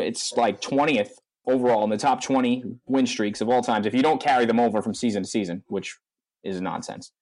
it's 0.01 0.33
like 0.33 0.61
20th 0.61 1.11
overall 1.47 1.83
in 1.85 1.91
the 1.91 1.97
top 1.97 2.23
20 2.23 2.63
win 2.87 3.07
streaks 3.07 3.41
of 3.41 3.49
all 3.49 3.61
times 3.61 3.87
if 3.87 3.95
you 3.95 4.03
don't 4.03 4.23
carry 4.23 4.45
them 4.45 4.61
over 4.61 4.81
from 4.81 4.95
season 4.95 5.25
to 5.25 5.29
season, 5.29 5.63
which 5.69 5.97
is 6.43 6.61
nonsense. 6.61 7.13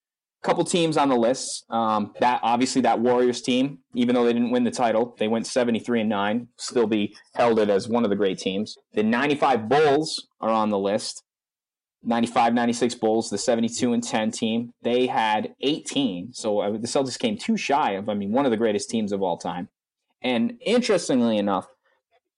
Couple 0.42 0.64
teams 0.64 0.97
on 0.97 1.11
the 1.11 1.16
list. 1.16 1.66
Um, 1.68 2.14
that 2.20 2.40
obviously 2.42 2.80
that 2.82 3.00
Warriors 3.00 3.42
team, 3.42 3.80
even 3.94 4.14
though 4.14 4.25
they 4.25 4.32
didn't 4.32 4.52
win 4.52 4.64
the 4.64 4.70
title, 4.70 5.14
they 5.18 5.28
went 5.28 5.47
73 5.47 6.00
and 6.00 6.09
9, 6.09 6.49
still 6.56 6.87
be 6.87 7.14
held 7.35 7.59
it 7.59 7.68
as 7.68 7.88
one 7.88 8.04
of 8.04 8.11
the 8.11 8.16
great 8.16 8.38
teams. 8.38 8.76
The 8.94 9.02
95 9.02 9.68
Bulls 9.68 10.28
are 10.40 10.49
on 10.49 10.70
the 10.70 10.78
list. 10.78 11.23
95 12.02 12.54
96 12.54 12.95
Bulls, 12.97 13.30
the 13.30 13.38
72 13.38 13.92
and 13.92 14.02
10 14.02 14.30
team. 14.30 14.73
They 14.83 15.07
had 15.07 15.54
18. 15.61 16.33
So 16.33 16.61
uh, 16.61 16.71
the 16.73 16.87
Celtics 16.87 17.19
came 17.19 17.37
too 17.37 17.57
shy 17.57 17.92
of, 17.92 18.09
I 18.09 18.14
mean, 18.14 18.33
one 18.33 18.47
of 18.47 18.50
the 18.50 18.57
greatest 18.57 18.88
teams 18.88 19.12
of 19.12 19.23
all 19.23 19.37
time. 19.37 19.69
And 20.23 20.59
interestingly 20.64 21.37
enough, 21.37 21.69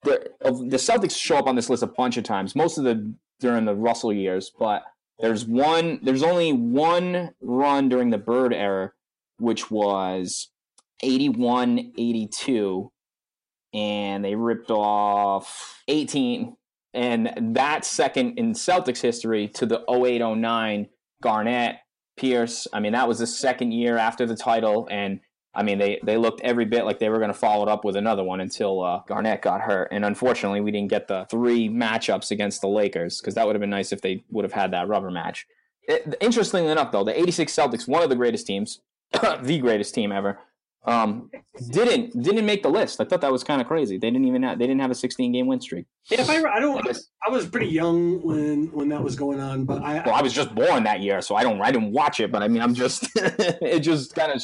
the, 0.02 0.30
the 0.40 0.78
Celtics 0.78 1.16
show 1.16 1.36
up 1.36 1.46
on 1.46 1.56
this 1.56 1.70
list 1.70 1.82
a 1.82 1.86
bunch 1.86 2.16
of 2.16 2.24
times, 2.24 2.56
most 2.56 2.76
of 2.76 2.84
the 2.84 3.14
during 3.40 3.64
the 3.64 3.74
Russell 3.74 4.12
years, 4.12 4.50
but 4.56 4.84
there's 5.18 5.44
one 5.44 6.00
there's 6.02 6.22
only 6.22 6.52
one 6.52 7.30
run 7.40 7.88
during 7.88 8.10
the 8.10 8.18
Bird 8.18 8.54
era, 8.54 8.92
which 9.38 9.70
was 9.70 10.48
81 11.02 11.92
82, 11.98 12.90
and 13.74 14.24
they 14.24 14.34
ripped 14.34 14.70
off 14.70 15.82
18 15.88 16.56
and 16.94 17.54
that 17.54 17.84
second 17.84 18.38
in 18.38 18.52
Celtics 18.52 19.00
history 19.00 19.48
to 19.48 19.66
the 19.66 19.82
0809 19.88 20.88
Garnett, 21.22 21.76
Pierce. 22.16 22.66
I 22.72 22.80
mean, 22.80 22.92
that 22.92 23.08
was 23.08 23.18
the 23.18 23.26
second 23.26 23.72
year 23.72 23.96
after 23.96 24.26
the 24.26 24.36
title. 24.36 24.86
And 24.90 25.20
I 25.54 25.62
mean, 25.62 25.78
they, 25.78 26.00
they 26.04 26.18
looked 26.18 26.40
every 26.42 26.66
bit 26.66 26.84
like 26.84 26.98
they 26.98 27.08
were 27.08 27.18
going 27.18 27.32
to 27.32 27.38
follow 27.38 27.62
it 27.62 27.68
up 27.68 27.84
with 27.84 27.96
another 27.96 28.22
one 28.22 28.40
until 28.40 28.82
uh, 28.82 29.00
Garnett 29.06 29.42
got 29.42 29.62
hurt. 29.62 29.88
And 29.90 30.04
unfortunately, 30.04 30.60
we 30.60 30.70
didn't 30.70 30.90
get 30.90 31.08
the 31.08 31.26
three 31.30 31.68
matchups 31.68 32.30
against 32.30 32.60
the 32.60 32.68
Lakers 32.68 33.20
because 33.20 33.34
that 33.34 33.46
would 33.46 33.54
have 33.54 33.60
been 33.60 33.70
nice 33.70 33.92
if 33.92 34.02
they 34.02 34.24
would 34.30 34.44
have 34.44 34.52
had 34.52 34.72
that 34.72 34.88
rubber 34.88 35.10
match. 35.10 35.46
It, 35.84 36.14
interestingly 36.20 36.70
enough, 36.70 36.92
though, 36.92 37.04
the 37.04 37.18
86 37.18 37.54
Celtics, 37.54 37.88
one 37.88 38.02
of 38.02 38.10
the 38.10 38.16
greatest 38.16 38.46
teams, 38.46 38.80
the 39.42 39.58
greatest 39.58 39.94
team 39.94 40.12
ever, 40.12 40.38
um, 40.84 41.30
didn't 41.70 42.20
didn't 42.20 42.44
make 42.44 42.62
the 42.62 42.68
list. 42.68 43.00
I 43.00 43.04
thought 43.04 43.20
that 43.20 43.30
was 43.30 43.44
kind 43.44 43.60
of 43.60 43.68
crazy. 43.68 43.98
They 43.98 44.10
didn't 44.10 44.26
even 44.26 44.42
have, 44.42 44.58
they 44.58 44.66
didn't 44.66 44.80
have 44.80 44.90
a 44.90 44.94
16 44.94 45.30
game 45.30 45.46
win 45.46 45.60
streak. 45.60 45.86
Yeah, 46.10 46.22
if 46.22 46.30
I, 46.30 46.42
I 46.42 46.58
don't 46.58 46.84
I 47.26 47.30
was 47.30 47.46
pretty 47.46 47.68
young 47.68 48.20
when 48.22 48.72
when 48.72 48.88
that 48.88 49.02
was 49.02 49.14
going 49.14 49.40
on, 49.40 49.64
but 49.64 49.82
I 49.82 50.02
well 50.04 50.14
I 50.14 50.22
was 50.22 50.32
just 50.32 50.54
born 50.54 50.82
that 50.84 51.00
year, 51.00 51.20
so 51.20 51.36
I 51.36 51.44
don't 51.44 51.60
I 51.60 51.70
didn't 51.70 51.92
watch 51.92 52.18
it, 52.18 52.32
but 52.32 52.42
I 52.42 52.48
mean 52.48 52.62
I'm 52.62 52.74
just 52.74 53.08
it 53.16 53.80
just 53.80 54.14
kind 54.14 54.32
of 54.32 54.42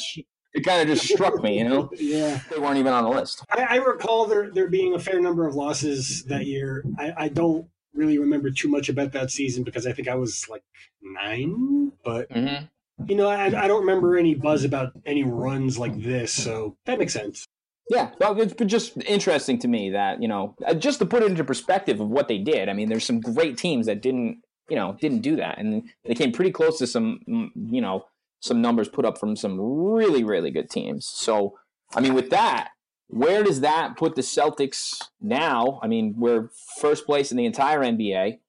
it 0.53 0.63
kind 0.63 0.81
of 0.81 0.87
just 0.87 1.11
struck 1.11 1.43
me, 1.43 1.57
you 1.57 1.67
know. 1.67 1.89
yeah, 1.97 2.39
they 2.49 2.57
weren't 2.57 2.77
even 2.77 2.93
on 2.93 3.03
the 3.03 3.09
list. 3.09 3.43
I, 3.49 3.63
I, 3.63 3.75
recall 3.75 4.25
there 4.25 4.49
there 4.49 4.69
being 4.69 4.95
a 4.95 4.99
fair 4.99 5.19
number 5.19 5.45
of 5.45 5.55
losses 5.55 6.23
that 6.25 6.45
year. 6.45 6.85
I, 6.97 7.13
I 7.17 7.27
don't 7.27 7.67
really 7.93 8.17
remember 8.17 8.49
too 8.49 8.69
much 8.69 8.87
about 8.87 9.11
that 9.11 9.29
season 9.29 9.63
because 9.63 9.85
I 9.85 9.91
think 9.91 10.07
I 10.07 10.15
was 10.15 10.47
like 10.49 10.63
nine, 11.01 11.91
but. 12.03 12.29
Mm-hmm 12.29 12.65
you 13.07 13.15
know, 13.15 13.27
I, 13.27 13.45
I 13.45 13.67
don't 13.67 13.81
remember 13.81 14.17
any 14.17 14.35
buzz 14.35 14.63
about 14.63 14.93
any 15.05 15.23
runs 15.23 15.77
like 15.77 16.01
this, 16.01 16.33
so 16.33 16.77
that 16.85 16.99
makes 16.99 17.13
sense. 17.13 17.45
Yeah, 17.89 18.11
well, 18.19 18.39
it's 18.39 18.53
just 18.65 18.97
interesting 19.03 19.57
to 19.59 19.67
me 19.67 19.89
that 19.91 20.21
you 20.21 20.27
know, 20.27 20.55
uh, 20.65 20.73
just 20.73 20.99
to 20.99 21.05
put 21.05 21.23
it 21.23 21.31
into 21.31 21.43
perspective 21.43 21.99
of 21.99 22.09
what 22.09 22.27
they 22.27 22.37
did. 22.37 22.69
I 22.69 22.73
mean, 22.73 22.89
there's 22.89 23.05
some 23.05 23.19
great 23.19 23.57
teams 23.57 23.87
that 23.87 24.01
didn't, 24.01 24.41
you 24.69 24.75
know, 24.75 24.95
didn't 25.01 25.21
do 25.21 25.35
that, 25.37 25.57
and 25.57 25.83
they 26.05 26.13
came 26.13 26.31
pretty 26.31 26.51
close 26.51 26.77
to 26.79 26.87
some, 26.87 27.19
mm, 27.27 27.49
you 27.55 27.81
know, 27.81 28.05
some 28.41 28.61
numbers 28.61 28.87
put 28.87 29.05
up 29.05 29.17
from 29.17 29.35
some 29.35 29.59
really, 29.59 30.23
really 30.23 30.51
good 30.51 30.69
teams. 30.69 31.07
So, 31.07 31.57
I 31.95 31.99
mean, 31.99 32.13
with 32.13 32.29
that, 32.29 32.69
where 33.07 33.43
does 33.43 33.61
that 33.61 33.97
put 33.97 34.15
the 34.15 34.21
Celtics 34.21 35.01
now? 35.19 35.79
I 35.81 35.87
mean, 35.87 36.13
we're 36.15 36.49
first 36.79 37.05
place 37.05 37.31
in 37.31 37.37
the 37.37 37.45
entire 37.45 37.79
NBA 37.79 38.39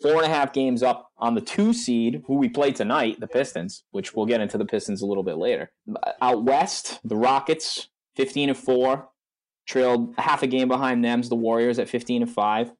four 0.00 0.22
and 0.22 0.24
a 0.24 0.34
half 0.34 0.52
games 0.52 0.82
up 0.82 1.10
on 1.18 1.34
the 1.34 1.40
two 1.40 1.72
seed, 1.72 2.22
who 2.26 2.36
we 2.36 2.48
play 2.48 2.70
tonight, 2.70 3.18
the 3.20 3.26
Pistons, 3.26 3.84
which 3.90 4.14
we'll 4.14 4.26
get 4.26 4.40
into 4.40 4.58
the 4.58 4.64
Pistons 4.64 5.02
a 5.02 5.06
little 5.06 5.24
bit 5.24 5.38
later. 5.38 5.70
Out 6.22 6.44
west, 6.44 7.00
the 7.04 7.16
Rockets, 7.16 7.88
15 8.16 8.50
and 8.50 8.58
4, 8.58 9.08
trailed 9.66 10.14
half 10.18 10.42
a 10.42 10.46
game 10.46 10.68
behind 10.68 11.04
them's 11.04 11.28
the 11.28 11.36
Warriors 11.36 11.78
at 11.78 11.88
15 11.88 12.22
and 12.22 12.30
5. 12.30 12.72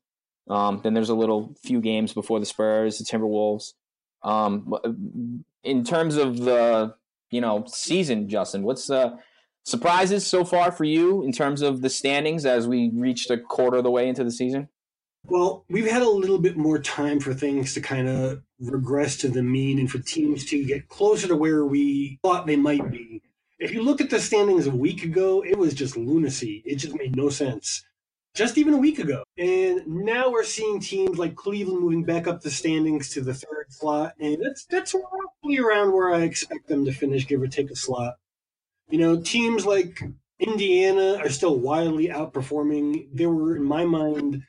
Um, 0.48 0.80
then 0.82 0.94
there's 0.94 1.10
a 1.10 1.14
little 1.14 1.54
few 1.62 1.80
games 1.80 2.14
before 2.14 2.40
the 2.40 2.46
Spurs, 2.46 2.98
the 2.98 3.04
Timberwolves. 3.04 3.74
Um, 4.22 5.42
in 5.62 5.84
terms 5.84 6.16
of 6.16 6.38
the 6.38 6.94
you 7.30 7.40
know 7.40 7.64
season, 7.68 8.28
Justin, 8.28 8.62
what's 8.62 8.86
the 8.86 9.18
surprises 9.64 10.26
so 10.26 10.44
far 10.44 10.72
for 10.72 10.84
you 10.84 11.22
in 11.22 11.32
terms 11.32 11.60
of 11.60 11.82
the 11.82 11.90
standings 11.90 12.46
as 12.46 12.66
we 12.66 12.90
reached 12.94 13.30
a 13.30 13.38
quarter 13.38 13.76
of 13.78 13.84
the 13.84 13.90
way 13.90 14.08
into 14.08 14.24
the 14.24 14.30
season? 14.30 14.68
Well, 15.30 15.66
we've 15.68 15.90
had 15.90 16.00
a 16.00 16.08
little 16.08 16.38
bit 16.38 16.56
more 16.56 16.78
time 16.78 17.20
for 17.20 17.34
things 17.34 17.74
to 17.74 17.82
kind 17.82 18.08
of 18.08 18.42
regress 18.60 19.18
to 19.18 19.28
the 19.28 19.42
mean 19.42 19.78
and 19.78 19.90
for 19.90 19.98
teams 19.98 20.46
to 20.46 20.64
get 20.64 20.88
closer 20.88 21.28
to 21.28 21.36
where 21.36 21.66
we 21.66 22.18
thought 22.22 22.46
they 22.46 22.56
might 22.56 22.90
be. 22.90 23.22
If 23.58 23.72
you 23.72 23.82
look 23.82 24.00
at 24.00 24.08
the 24.08 24.20
standings 24.20 24.66
a 24.66 24.70
week 24.70 25.04
ago, 25.04 25.44
it 25.44 25.58
was 25.58 25.74
just 25.74 25.98
lunacy. 25.98 26.62
It 26.64 26.76
just 26.76 26.96
made 26.96 27.14
no 27.14 27.28
sense. 27.28 27.84
Just 28.34 28.56
even 28.56 28.72
a 28.72 28.78
week 28.78 29.00
ago. 29.00 29.22
And 29.36 29.86
now 29.86 30.30
we're 30.30 30.44
seeing 30.44 30.80
teams 30.80 31.18
like 31.18 31.36
Cleveland 31.36 31.80
moving 31.80 32.04
back 32.04 32.26
up 32.26 32.40
the 32.40 32.50
standings 32.50 33.10
to 33.10 33.20
the 33.20 33.34
third 33.34 33.66
slot. 33.68 34.14
And 34.18 34.38
that's 34.42 34.64
that's 34.64 34.94
roughly 34.94 35.58
around 35.58 35.92
where 35.92 36.14
I 36.14 36.22
expect 36.22 36.68
them 36.68 36.86
to 36.86 36.92
finish, 36.92 37.26
give 37.26 37.42
or 37.42 37.48
take 37.48 37.70
a 37.70 37.76
slot. 37.76 38.14
You 38.88 38.98
know, 38.98 39.20
teams 39.20 39.66
like 39.66 40.00
Indiana 40.38 41.18
are 41.18 41.28
still 41.28 41.58
wildly 41.58 42.08
outperforming. 42.08 43.08
They 43.12 43.26
were, 43.26 43.56
in 43.56 43.64
my 43.64 43.84
mind, 43.84 44.44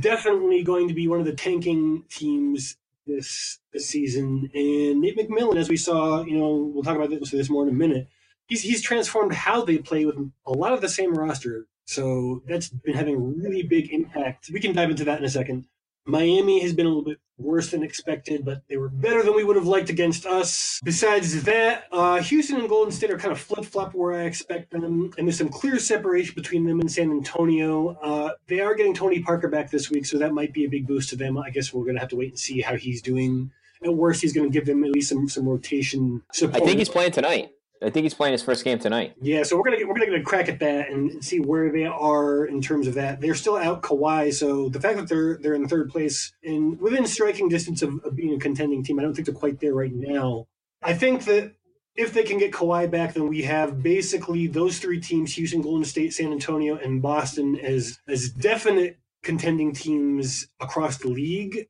definitely 0.00 0.62
going 0.62 0.88
to 0.88 0.94
be 0.94 1.08
one 1.08 1.20
of 1.20 1.26
the 1.26 1.34
tanking 1.34 2.04
teams 2.08 2.76
this 3.06 3.58
this 3.72 3.88
season. 3.88 4.50
And 4.54 5.00
Nate 5.00 5.16
McMillan, 5.18 5.56
as 5.56 5.68
we 5.68 5.76
saw, 5.76 6.22
you 6.24 6.38
know, 6.38 6.70
we'll 6.72 6.82
talk 6.82 6.96
about 6.96 7.10
this, 7.10 7.30
this 7.30 7.50
more 7.50 7.64
in 7.64 7.68
a 7.68 7.72
minute. 7.72 8.08
He's 8.46 8.62
he's 8.62 8.82
transformed 8.82 9.32
how 9.32 9.64
they 9.64 9.78
play 9.78 10.04
with 10.04 10.16
a 10.46 10.52
lot 10.52 10.72
of 10.72 10.80
the 10.80 10.88
same 10.88 11.14
roster. 11.14 11.66
So 11.86 12.42
that's 12.46 12.68
been 12.68 12.94
having 12.94 13.14
a 13.14 13.18
really 13.18 13.62
big 13.62 13.92
impact. 13.92 14.50
We 14.52 14.60
can 14.60 14.74
dive 14.74 14.90
into 14.90 15.04
that 15.04 15.18
in 15.18 15.24
a 15.24 15.30
second. 15.30 15.66
Miami 16.06 16.60
has 16.60 16.72
been 16.72 16.86
a 16.86 16.88
little 16.88 17.04
bit 17.04 17.18
worse 17.38 17.70
than 17.70 17.82
expected, 17.82 18.44
but 18.44 18.62
they 18.68 18.76
were 18.76 18.88
better 18.88 19.22
than 19.22 19.34
we 19.34 19.44
would 19.44 19.56
have 19.56 19.66
liked 19.66 19.90
against 19.90 20.26
us. 20.26 20.80
Besides 20.84 21.42
that, 21.44 21.84
uh, 21.92 22.20
Houston 22.22 22.56
and 22.60 22.68
Golden 22.68 22.92
State 22.92 23.10
are 23.10 23.18
kind 23.18 23.32
of 23.32 23.40
flip 23.40 23.64
flop 23.64 23.94
where 23.94 24.12
I 24.12 24.24
expect 24.24 24.70
them, 24.70 25.12
and 25.18 25.26
there's 25.26 25.38
some 25.38 25.48
clear 25.48 25.78
separation 25.78 26.34
between 26.34 26.64
them 26.64 26.80
and 26.80 26.90
San 26.90 27.10
Antonio. 27.10 27.96
Uh, 28.02 28.30
they 28.46 28.60
are 28.60 28.74
getting 28.74 28.94
Tony 28.94 29.20
Parker 29.20 29.48
back 29.48 29.70
this 29.70 29.90
week, 29.90 30.06
so 30.06 30.18
that 30.18 30.32
might 30.32 30.52
be 30.52 30.64
a 30.64 30.68
big 30.68 30.86
boost 30.86 31.10
to 31.10 31.16
them. 31.16 31.36
I 31.36 31.50
guess 31.50 31.72
we're 31.72 31.84
going 31.84 31.94
to 31.96 32.00
have 32.00 32.10
to 32.10 32.16
wait 32.16 32.30
and 32.30 32.38
see 32.38 32.60
how 32.60 32.76
he's 32.76 33.02
doing. 33.02 33.50
At 33.82 33.94
worst, 33.94 34.22
he's 34.22 34.32
going 34.32 34.50
to 34.50 34.52
give 34.52 34.66
them 34.66 34.82
at 34.84 34.90
least 34.90 35.10
some 35.10 35.28
some 35.28 35.46
rotation 35.46 36.22
support. 36.32 36.62
I 36.62 36.64
think 36.64 36.78
he's 36.78 36.88
playing 36.88 37.12
tonight. 37.12 37.50
I 37.82 37.90
think 37.90 38.04
he's 38.04 38.14
playing 38.14 38.32
his 38.32 38.42
first 38.42 38.64
game 38.64 38.78
tonight. 38.78 39.14
Yeah, 39.20 39.42
so 39.42 39.56
we're 39.56 39.64
gonna 39.64 39.78
get, 39.78 39.88
we're 39.88 39.94
gonna 39.94 40.10
get 40.10 40.20
a 40.20 40.24
crack 40.24 40.48
at 40.48 40.60
that 40.60 40.90
and 40.90 41.22
see 41.24 41.40
where 41.40 41.70
they 41.70 41.84
are 41.84 42.46
in 42.46 42.60
terms 42.60 42.86
of 42.86 42.94
that. 42.94 43.20
They're 43.20 43.34
still 43.34 43.56
out 43.56 43.82
Kawhi, 43.82 44.32
so 44.32 44.68
the 44.68 44.80
fact 44.80 44.96
that 44.96 45.08
they're 45.08 45.36
they're 45.38 45.54
in 45.54 45.68
third 45.68 45.90
place 45.90 46.32
and 46.42 46.80
within 46.80 47.06
striking 47.06 47.48
distance 47.48 47.82
of, 47.82 48.00
of 48.04 48.16
being 48.16 48.34
a 48.34 48.38
contending 48.38 48.82
team, 48.82 48.98
I 48.98 49.02
don't 49.02 49.14
think 49.14 49.26
they're 49.26 49.34
quite 49.34 49.60
there 49.60 49.74
right 49.74 49.92
now. 49.92 50.46
I 50.82 50.94
think 50.94 51.24
that 51.24 51.52
if 51.96 52.12
they 52.12 52.22
can 52.22 52.38
get 52.38 52.52
Kawhi 52.52 52.90
back, 52.90 53.14
then 53.14 53.28
we 53.28 53.42
have 53.42 53.82
basically 53.82 54.46
those 54.46 54.78
three 54.78 55.00
teams: 55.00 55.34
Houston, 55.34 55.62
Golden 55.62 55.84
State, 55.84 56.14
San 56.14 56.32
Antonio, 56.32 56.76
and 56.76 57.02
Boston 57.02 57.56
as 57.56 57.98
as 58.08 58.30
definite 58.30 58.98
contending 59.22 59.72
teams 59.72 60.46
across 60.60 60.98
the 60.98 61.08
league 61.08 61.66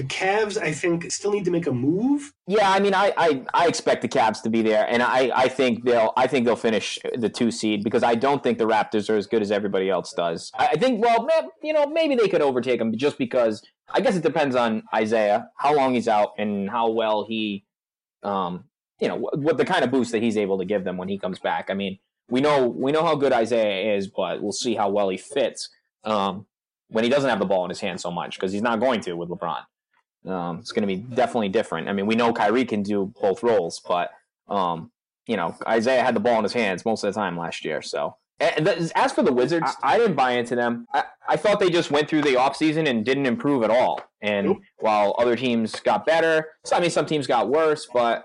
the 0.00 0.06
Cavs, 0.06 0.56
I 0.56 0.72
think, 0.72 1.12
still 1.12 1.30
need 1.30 1.44
to 1.44 1.50
make 1.50 1.66
a 1.66 1.72
move. 1.72 2.32
Yeah, 2.46 2.70
I 2.70 2.80
mean, 2.80 2.94
I, 2.94 3.12
I, 3.18 3.42
I 3.52 3.66
expect 3.68 4.00
the 4.00 4.08
Cavs 4.08 4.40
to 4.44 4.48
be 4.48 4.62
there, 4.62 4.86
and 4.88 5.02
I, 5.02 5.30
I 5.34 5.46
think 5.48 5.84
they'll 5.84 6.14
I 6.16 6.26
think 6.26 6.46
they'll 6.46 6.56
finish 6.56 6.98
the 7.18 7.28
two 7.28 7.50
seed 7.50 7.84
because 7.84 8.02
I 8.02 8.14
don't 8.14 8.42
think 8.42 8.56
the 8.56 8.66
Raptors 8.66 9.10
are 9.10 9.16
as 9.16 9.26
good 9.26 9.42
as 9.42 9.52
everybody 9.52 9.90
else 9.90 10.14
does. 10.14 10.50
I, 10.58 10.76
think, 10.78 11.04
well, 11.04 11.28
you 11.62 11.74
know, 11.74 11.86
maybe 11.86 12.14
they 12.14 12.28
could 12.28 12.40
overtake 12.40 12.78
them 12.78 12.96
just 12.96 13.18
because. 13.18 13.62
I 13.92 14.00
guess 14.00 14.14
it 14.14 14.22
depends 14.22 14.54
on 14.54 14.84
Isaiah, 14.94 15.48
how 15.56 15.74
long 15.74 15.94
he's 15.94 16.06
out, 16.06 16.30
and 16.38 16.70
how 16.70 16.90
well 16.90 17.26
he, 17.28 17.64
um, 18.22 18.64
you 19.00 19.08
know, 19.08 19.16
what, 19.16 19.58
the 19.58 19.64
kind 19.64 19.84
of 19.84 19.90
boost 19.90 20.12
that 20.12 20.22
he's 20.22 20.36
able 20.36 20.58
to 20.58 20.64
give 20.64 20.84
them 20.84 20.96
when 20.96 21.08
he 21.08 21.18
comes 21.18 21.40
back. 21.40 21.70
I 21.70 21.74
mean, 21.74 21.98
we 22.30 22.40
know 22.40 22.68
we 22.68 22.92
know 22.92 23.02
how 23.02 23.16
good 23.16 23.32
Isaiah 23.32 23.96
is, 23.96 24.06
but 24.06 24.40
we'll 24.40 24.52
see 24.52 24.76
how 24.76 24.88
well 24.88 25.08
he 25.08 25.16
fits 25.18 25.68
um, 26.04 26.46
when 26.88 27.02
he 27.04 27.10
doesn't 27.10 27.28
have 27.28 27.40
the 27.40 27.44
ball 27.44 27.64
in 27.64 27.68
his 27.68 27.80
hand 27.80 28.00
so 28.00 28.12
much 28.12 28.36
because 28.38 28.52
he's 28.52 28.62
not 28.62 28.78
going 28.80 29.00
to 29.00 29.12
with 29.14 29.28
LeBron. 29.28 29.64
Um, 30.26 30.58
it's 30.58 30.72
going 30.72 30.82
to 30.82 30.86
be 30.86 30.96
definitely 30.96 31.48
different. 31.48 31.88
I 31.88 31.92
mean, 31.92 32.06
we 32.06 32.14
know 32.14 32.32
Kyrie 32.32 32.64
can 32.64 32.82
do 32.82 33.12
both 33.20 33.42
roles, 33.42 33.80
but 33.86 34.10
um, 34.48 34.90
you 35.26 35.36
know, 35.36 35.56
Isaiah 35.66 36.02
had 36.02 36.14
the 36.14 36.20
ball 36.20 36.38
in 36.38 36.42
his 36.42 36.52
hands 36.52 36.84
most 36.84 37.04
of 37.04 37.14
the 37.14 37.18
time 37.18 37.38
last 37.38 37.64
year. 37.64 37.82
So, 37.82 38.16
as 38.40 39.12
for 39.12 39.22
the 39.22 39.32
Wizards, 39.32 39.76
I, 39.82 39.94
I 39.94 39.98
didn't 39.98 40.16
buy 40.16 40.32
into 40.32 40.56
them. 40.56 40.86
I, 40.92 41.04
I, 41.28 41.36
thought 41.36 41.60
they 41.60 41.70
just 41.70 41.90
went 41.90 42.08
through 42.08 42.22
the 42.22 42.34
offseason 42.34 42.88
and 42.88 43.04
didn't 43.04 43.26
improve 43.26 43.62
at 43.62 43.70
all. 43.70 44.00
And 44.22 44.46
nope. 44.46 44.58
while 44.78 45.14
other 45.18 45.36
teams 45.36 45.78
got 45.80 46.06
better, 46.06 46.48
so, 46.64 46.76
I 46.76 46.80
mean, 46.80 46.90
some 46.90 47.06
teams 47.06 47.26
got 47.26 47.48
worse, 47.48 47.86
but 47.92 48.24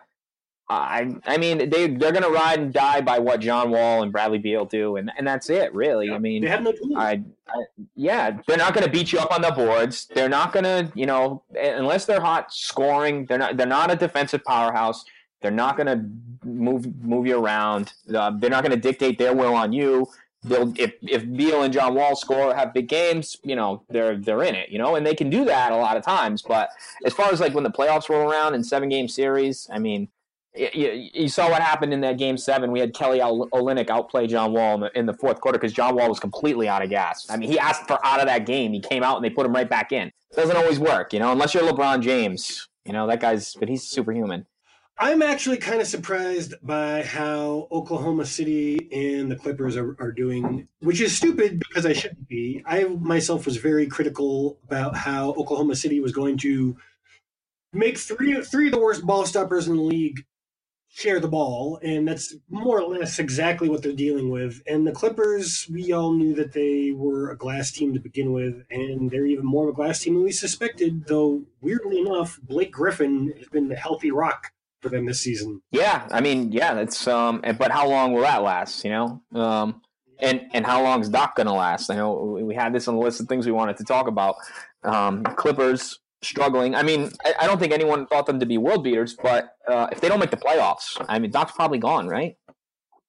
I 0.68 1.16
I 1.26 1.38
mean 1.38 1.70
they 1.70 1.88
they're 1.88 2.12
gonna 2.12 2.30
ride 2.30 2.60
and 2.60 2.74
die 2.74 3.02
by 3.02 3.20
what 3.20 3.40
John 3.40 3.70
Wall 3.70 4.02
and 4.02 4.12
Bradley 4.12 4.40
Beal 4.40 4.66
do, 4.66 4.96
and 4.96 5.12
and 5.18 5.28
that's 5.28 5.50
it 5.50 5.74
really. 5.76 6.10
I 6.12 6.18
mean 6.18 6.42
they 6.42 6.50
have 6.50 6.64
no 6.64 6.72
tools. 6.72 6.94
I, 6.96 7.22
I 7.48 7.64
yeah 7.96 8.40
they're 8.48 8.58
not 8.58 8.74
gonna 8.74 8.90
beat 8.90 9.14
you 9.14 9.20
up 9.20 9.32
on 9.32 9.42
the 9.42 9.52
boards. 9.52 10.08
They're 10.14 10.30
not 10.30 10.54
gonna 10.54 10.92
you 10.96 11.06
know 11.06 11.44
unless 11.56 12.06
they're 12.06 12.22
hot 12.22 12.52
scoring. 12.52 13.26
They're 13.28 13.38
not 13.38 13.58
they're 13.58 13.68
not 13.68 13.92
a 13.92 13.96
defensive 13.96 14.44
powerhouse. 14.44 15.06
They're 15.42 15.52
not 15.52 15.78
gonna 15.78 16.10
move 16.44 16.88
move 17.04 17.28
you 17.28 17.38
around. 17.40 17.94
Uh, 18.12 18.32
they're 18.32 18.50
not 18.50 18.64
gonna 18.64 18.76
dictate 18.76 19.20
their 19.20 19.36
will 19.36 19.54
on 19.54 19.72
you. 19.72 20.08
They'll 20.44 20.74
if 20.78 20.94
if 21.04 21.32
Beal 21.32 21.62
and 21.62 21.72
John 21.72 21.94
Wall 21.94 22.16
score 22.16 22.56
have 22.56 22.74
big 22.74 22.88
games, 22.88 23.38
you 23.44 23.56
know 23.56 23.84
they're 23.90 24.18
they're 24.18 24.42
in 24.42 24.56
it, 24.56 24.70
you 24.70 24.80
know, 24.80 24.96
and 24.96 25.06
they 25.06 25.14
can 25.14 25.30
do 25.30 25.46
that 25.46 25.72
a 25.72 25.76
lot 25.76 25.96
of 25.96 26.04
times. 26.04 26.42
But 26.42 26.70
as 27.06 27.14
far 27.14 27.32
as 27.32 27.40
like 27.40 27.54
when 27.54 27.64
the 27.64 27.70
playoffs 27.70 28.10
roll 28.10 28.28
around 28.28 28.56
in 28.56 28.64
seven 28.64 28.90
game 28.90 29.08
series, 29.08 29.70
I 29.72 29.78
mean 29.78 30.08
you, 30.56 31.10
you, 31.14 31.30
saw 31.30 31.50
what 31.50 31.62
happened 31.62 31.94
in 31.94 32.02
that 32.02 32.18
game 32.18 32.38
seven. 32.38 32.72
We 32.72 32.80
had 32.80 32.94
Kelly 32.94 33.20
Olynyk 33.20 33.90
outplay 33.90 34.28
John 34.28 34.54
Wall 34.54 34.76
in 34.76 34.82
the, 34.82 34.98
in 34.98 35.06
the 35.06 35.14
fourth 35.14 35.42
quarter 35.42 35.58
because 35.58 35.74
John 35.74 35.96
Wall 35.96 36.10
was 36.10 36.20
completely 36.20 36.68
out 36.68 36.82
of 36.82 36.90
gas. 36.90 37.26
I 37.30 37.38
mean, 37.38 37.50
he 37.50 37.60
asked 37.60 37.88
for 37.88 38.04
out 38.06 38.20
of 38.20 38.28
that 38.28 38.46
game. 38.46 38.74
He 38.74 38.80
came 38.80 39.04
out 39.04 39.18
and 39.18 39.26
they 39.26 39.30
put 39.30 39.46
him 39.46 39.54
right 39.54 39.70
back 39.70 39.92
in. 39.92 40.08
It 40.08 40.36
doesn't 40.36 40.56
always 40.56 40.80
work, 40.80 41.14
you 41.14 41.20
know, 41.20 41.32
unless 41.32 41.54
you're 41.54 41.64
LeBron 41.64 42.02
James. 42.02 42.68
You 42.86 42.94
know, 42.94 43.08
that 43.08 43.20
guy's, 43.20 43.54
but 43.56 43.68
he's 43.68 43.84
superhuman. 43.84 44.46
I'm 44.98 45.22
actually 45.22 45.58
kind 45.58 45.82
of 45.82 45.88
surprised 45.88 46.54
by 46.64 47.04
how 47.04 47.68
Oklahoma 47.70 48.26
City 48.26 48.88
and 48.94 49.30
the 49.30 49.36
Clippers 49.36 49.76
are, 49.76 49.98
are 50.00 50.12
doing, 50.12 50.70
which 50.80 51.02
is 51.02 51.16
stupid 51.16 51.60
because 51.60 51.86
I 51.86 51.92
shouldn't 51.92 52.30
be. 52.30 52.64
I 52.66 52.86
myself 52.86 53.46
was 53.46 53.58
very 53.58 53.88
critical 53.88 54.58
about 54.64 54.96
how 54.96 55.32
Oklahoma 55.32 55.76
City 55.76 56.00
was 56.00 56.14
going 56.14 56.38
to 56.40 56.78
make 57.74 57.98
three 57.98 58.42
three 58.42 58.68
of 58.68 58.72
the 58.72 58.80
worst 58.80 59.06
ball 59.06 59.26
stoppers 59.26 59.68
in 59.68 59.76
the 59.76 59.82
league 59.82 60.24
share 60.96 61.20
the 61.20 61.28
ball, 61.28 61.78
and 61.84 62.08
that's 62.08 62.34
more 62.50 62.80
or 62.80 62.98
less 62.98 63.20
exactly 63.20 63.68
what 63.68 63.84
they're 63.84 63.92
dealing 63.92 64.30
with. 64.30 64.62
And 64.66 64.88
the 64.88 64.94
Clippers, 64.94 65.68
we 65.70 65.92
all 65.92 66.14
knew 66.14 66.34
that 66.36 66.54
they 66.54 66.92
were 66.92 67.30
a 67.32 67.38
glass 67.38 67.70
team 67.70 67.94
to 67.94 68.00
begin 68.00 68.32
with, 68.32 68.64
and 68.72 69.12
they're 69.12 69.26
even 69.26 69.46
more 69.46 69.66
of 69.68 69.74
a 69.74 69.76
glass 69.76 70.00
team 70.00 70.14
than 70.14 70.24
we 70.24 70.32
suspected. 70.32 71.06
Though 71.08 71.44
weirdly 71.60 72.00
enough, 72.00 72.40
Blake 72.42 72.72
Griffin 72.72 73.34
has 73.38 73.50
been 73.50 73.68
the 73.68 73.76
healthy 73.76 74.10
rock 74.10 74.54
for 74.82 74.88
them 74.88 75.06
this 75.06 75.20
season. 75.20 75.62
Yeah, 75.70 76.08
I 76.12 76.22
mean, 76.22 76.54
yeah, 76.54 76.74
that's 76.74 77.06
um, 77.08 77.42
but 77.60 77.72
how 77.72 77.90
long 77.90 78.14
will 78.14 78.22
that 78.22 78.42
last? 78.42 78.86
You 78.86 78.92
know, 78.92 79.22
um, 79.34 79.82
and 80.20 80.44
and 80.54 80.66
how 80.66 80.82
long 80.82 81.02
is 81.02 81.10
Doc 81.10 81.36
going 81.36 81.48
to 81.48 81.54
last? 81.54 81.90
I 81.90 81.96
know 81.98 82.40
we 82.42 82.56
had 82.56 82.74
this 82.74 82.88
on 82.88 82.96
the 82.96 83.02
list 83.02 83.20
of 83.20 83.28
things 83.28 83.46
we 83.46 83.52
wanted 83.52 83.76
to 83.78 83.84
talk 83.84 84.08
about. 84.08 84.36
Um, 84.84 85.24
Clippers 85.24 86.00
struggling. 86.26 86.76
I 86.76 86.84
mean, 86.84 87.12
I, 87.24 87.34
I, 87.42 87.48
don't 87.48 87.60
think 87.60 87.74
anyone 87.74 88.08
thought 88.08 88.26
them 88.26 88.40
to 88.40 88.46
be 88.46 88.58
world 88.58 88.84
beaters, 88.84 89.16
but 89.22 89.56
uh, 89.68 89.88
if 89.92 90.02
they 90.02 90.10
don't 90.10 90.20
make 90.20 90.32
the 90.32 90.38
playoffs, 90.38 91.04
I 91.08 91.20
mean, 91.20 91.32
Doc's 91.32 91.54
probably 91.54 91.78
gone, 91.78 92.08
right? 92.08 92.36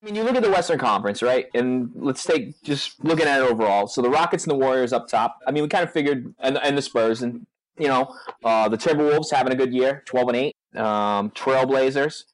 I 0.02 0.06
mean, 0.06 0.14
you 0.14 0.22
look 0.22 0.36
at 0.36 0.42
the 0.42 0.50
Western 0.50 0.78
Conference, 0.78 1.22
right? 1.22 1.46
And 1.54 1.90
let's 1.94 2.22
take 2.22 2.60
just 2.62 3.02
looking 3.04 3.26
at 3.26 3.40
it 3.40 3.50
overall. 3.50 3.86
So 3.86 4.02
the 4.02 4.10
Rockets 4.10 4.44
and 4.44 4.50
the 4.50 4.56
Warriors 4.56 4.92
up 4.92 5.08
top. 5.08 5.38
I 5.46 5.50
mean, 5.50 5.62
we 5.62 5.68
kind 5.68 5.82
of 5.82 5.92
figured, 5.92 6.34
and, 6.38 6.58
and 6.58 6.76
the 6.76 6.82
Spurs, 6.82 7.22
and 7.22 7.46
you 7.78 7.88
know, 7.88 8.14
uh, 8.44 8.68
the 8.68 8.76
Timberwolves 8.76 9.30
having 9.32 9.52
a 9.52 9.56
good 9.56 9.72
year, 9.72 10.02
twelve 10.06 10.28
and 10.28 10.36
eight. 10.36 10.56
Um, 10.74 11.30
Trailblazers. 11.30 12.24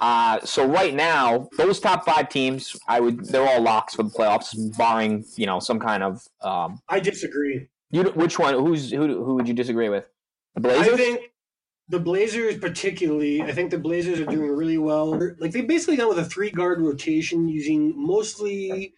Uh, 0.00 0.40
so 0.44 0.66
right 0.66 0.94
now, 0.94 1.48
those 1.56 1.78
top 1.78 2.04
five 2.04 2.28
teams, 2.28 2.76
I 2.88 2.98
would, 2.98 3.26
they're 3.26 3.46
all 3.46 3.62
locks 3.62 3.94
for 3.94 4.02
the 4.02 4.10
playoffs, 4.10 4.76
barring 4.76 5.24
you 5.36 5.46
know 5.46 5.60
some 5.60 5.78
kind 5.78 6.02
of. 6.02 6.26
Um, 6.42 6.80
I 6.88 7.00
disagree. 7.00 7.68
You, 7.90 8.04
which 8.10 8.38
one? 8.38 8.54
Who's 8.54 8.90
who? 8.90 9.24
Who 9.24 9.34
would 9.36 9.46
you 9.46 9.54
disagree 9.54 9.88
with? 9.88 10.04
The 10.54 10.60
Blazers. 10.60 10.94
I 10.94 10.96
think 10.96 11.20
the 11.88 12.00
Blazers, 12.00 12.58
particularly, 12.58 13.42
I 13.42 13.52
think 13.52 13.70
the 13.70 13.78
Blazers 13.78 14.20
are 14.20 14.26
doing 14.26 14.50
really 14.50 14.78
well. 14.78 15.18
Like 15.38 15.52
they 15.52 15.62
basically 15.62 15.96
gone 15.96 16.08
with 16.08 16.18
a 16.18 16.24
three 16.24 16.50
guard 16.50 16.80
rotation 16.80 17.48
using 17.48 17.92
mostly 17.96 18.94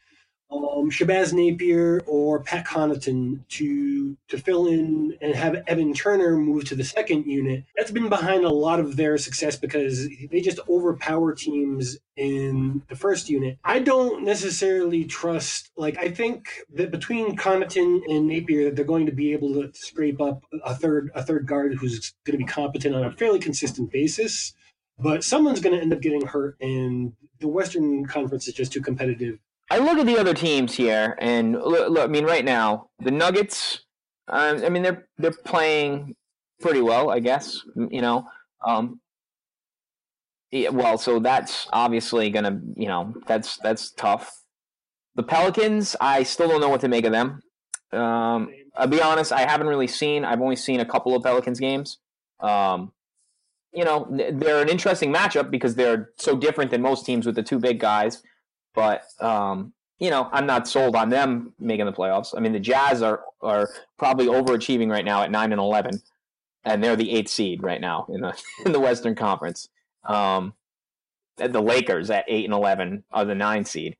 um, 0.50 0.90
Shabazz 0.90 1.32
Napier 1.32 2.02
or 2.06 2.40
Pat 2.40 2.66
Connaughton 2.66 3.46
to 3.48 4.16
to 4.28 4.38
fill 4.38 4.66
in 4.66 5.16
and 5.20 5.34
have 5.34 5.62
Evan 5.66 5.92
Turner 5.92 6.36
move 6.36 6.64
to 6.66 6.74
the 6.74 6.84
second 6.84 7.26
unit. 7.26 7.64
That's 7.76 7.90
been 7.90 8.08
behind 8.08 8.44
a 8.44 8.50
lot 8.50 8.78
of 8.78 8.96
their 8.96 9.18
success 9.18 9.56
because 9.56 10.08
they 10.30 10.40
just 10.40 10.60
overpower 10.68 11.34
teams 11.34 11.98
in 12.16 12.82
the 12.88 12.96
first 12.96 13.28
unit. 13.28 13.58
I 13.64 13.80
don't 13.80 14.24
necessarily 14.24 15.04
trust. 15.04 15.70
Like 15.76 15.98
I 15.98 16.10
think 16.10 16.48
that 16.74 16.90
between 16.90 17.36
Connaughton 17.36 18.02
and 18.08 18.28
Napier, 18.28 18.64
that 18.64 18.76
they're 18.76 18.84
going 18.84 19.06
to 19.06 19.12
be 19.12 19.32
able 19.32 19.54
to 19.54 19.70
scrape 19.74 20.20
up 20.20 20.44
a 20.64 20.74
third 20.74 21.10
a 21.14 21.22
third 21.22 21.46
guard 21.46 21.74
who's 21.74 22.14
going 22.24 22.38
to 22.38 22.44
be 22.44 22.50
competent 22.50 22.94
on 22.94 23.04
a 23.04 23.12
fairly 23.12 23.38
consistent 23.38 23.90
basis. 23.90 24.52
But 24.98 25.24
someone's 25.24 25.60
going 25.60 25.76
to 25.76 25.82
end 25.82 25.92
up 25.92 26.00
getting 26.00 26.24
hurt, 26.24 26.56
and 26.58 27.12
the 27.40 27.48
Western 27.48 28.06
Conference 28.06 28.48
is 28.48 28.54
just 28.54 28.72
too 28.72 28.80
competitive 28.80 29.38
I 29.70 29.78
look 29.78 29.98
at 29.98 30.06
the 30.06 30.18
other 30.18 30.34
teams 30.34 30.74
here, 30.74 31.16
and 31.20 31.52
look, 31.52 31.90
look 31.90 32.04
I 32.04 32.06
mean, 32.06 32.24
right 32.24 32.44
now 32.44 32.88
the 33.00 33.10
Nuggets. 33.10 33.80
Uh, 34.28 34.60
I 34.64 34.68
mean, 34.68 34.82
they're 34.82 35.08
they're 35.18 35.32
playing 35.44 36.14
pretty 36.60 36.80
well, 36.80 37.10
I 37.10 37.20
guess. 37.20 37.60
You 37.74 38.00
know, 38.00 38.28
um, 38.64 39.00
yeah, 40.50 40.70
well, 40.70 40.98
so 40.98 41.18
that's 41.18 41.68
obviously 41.72 42.30
gonna, 42.30 42.60
you 42.76 42.86
know, 42.86 43.14
that's 43.26 43.56
that's 43.58 43.90
tough. 43.92 44.30
The 45.16 45.22
Pelicans, 45.22 45.96
I 46.00 46.22
still 46.22 46.48
don't 46.48 46.60
know 46.60 46.68
what 46.68 46.82
to 46.82 46.88
make 46.88 47.04
of 47.04 47.12
them. 47.12 47.42
Um, 47.92 48.50
I'll 48.76 48.86
be 48.86 49.00
honest, 49.00 49.32
I 49.32 49.40
haven't 49.40 49.66
really 49.66 49.86
seen. 49.86 50.24
I've 50.24 50.40
only 50.40 50.56
seen 50.56 50.80
a 50.80 50.84
couple 50.84 51.16
of 51.16 51.22
Pelicans 51.22 51.58
games. 51.58 51.98
Um, 52.40 52.92
you 53.72 53.84
know, 53.84 54.06
they're 54.10 54.62
an 54.62 54.68
interesting 54.68 55.12
matchup 55.12 55.50
because 55.50 55.74
they're 55.74 56.10
so 56.18 56.36
different 56.36 56.70
than 56.70 56.82
most 56.82 57.04
teams 57.04 57.26
with 57.26 57.34
the 57.34 57.42
two 57.42 57.58
big 57.58 57.80
guys. 57.80 58.22
But 58.76 59.02
um, 59.20 59.72
you 59.98 60.10
know, 60.10 60.28
I'm 60.30 60.46
not 60.46 60.68
sold 60.68 60.94
on 60.94 61.08
them 61.08 61.54
making 61.58 61.86
the 61.86 61.92
playoffs. 61.92 62.34
I 62.36 62.40
mean, 62.40 62.52
the 62.52 62.60
Jazz 62.60 63.02
are 63.02 63.24
are 63.40 63.70
probably 63.98 64.26
overachieving 64.26 64.90
right 64.90 65.04
now 65.04 65.22
at 65.22 65.30
nine 65.32 65.50
and 65.50 65.60
eleven, 65.60 66.00
and 66.64 66.84
they're 66.84 66.94
the 66.94 67.10
eighth 67.10 67.30
seed 67.30 67.64
right 67.64 67.80
now 67.80 68.06
in 68.10 68.20
the 68.20 68.40
in 68.66 68.70
the 68.70 68.78
Western 68.78 69.16
Conference. 69.16 69.68
Um, 70.04 70.54
the 71.38 71.60
Lakers 71.60 72.10
at 72.10 72.26
eight 72.28 72.44
and 72.44 72.54
eleven 72.54 73.02
are 73.10 73.24
the 73.24 73.34
nine 73.34 73.64
seed. 73.64 73.96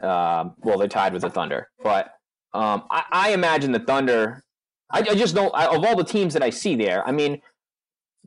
Um, 0.00 0.54
well, 0.58 0.78
they're 0.78 0.88
tied 0.88 1.12
with 1.12 1.22
the 1.22 1.30
Thunder, 1.30 1.70
but 1.82 2.06
um, 2.52 2.84
I, 2.90 3.04
I, 3.10 3.30
imagine 3.32 3.72
the 3.72 3.78
Thunder. 3.78 4.44
I, 4.90 4.98
I 4.98 5.14
just 5.14 5.34
don't. 5.34 5.54
I, 5.54 5.66
of 5.66 5.84
all 5.84 5.96
the 5.96 6.04
teams 6.04 6.34
that 6.34 6.42
I 6.42 6.50
see 6.50 6.74
there, 6.74 7.06
I 7.06 7.12
mean, 7.12 7.40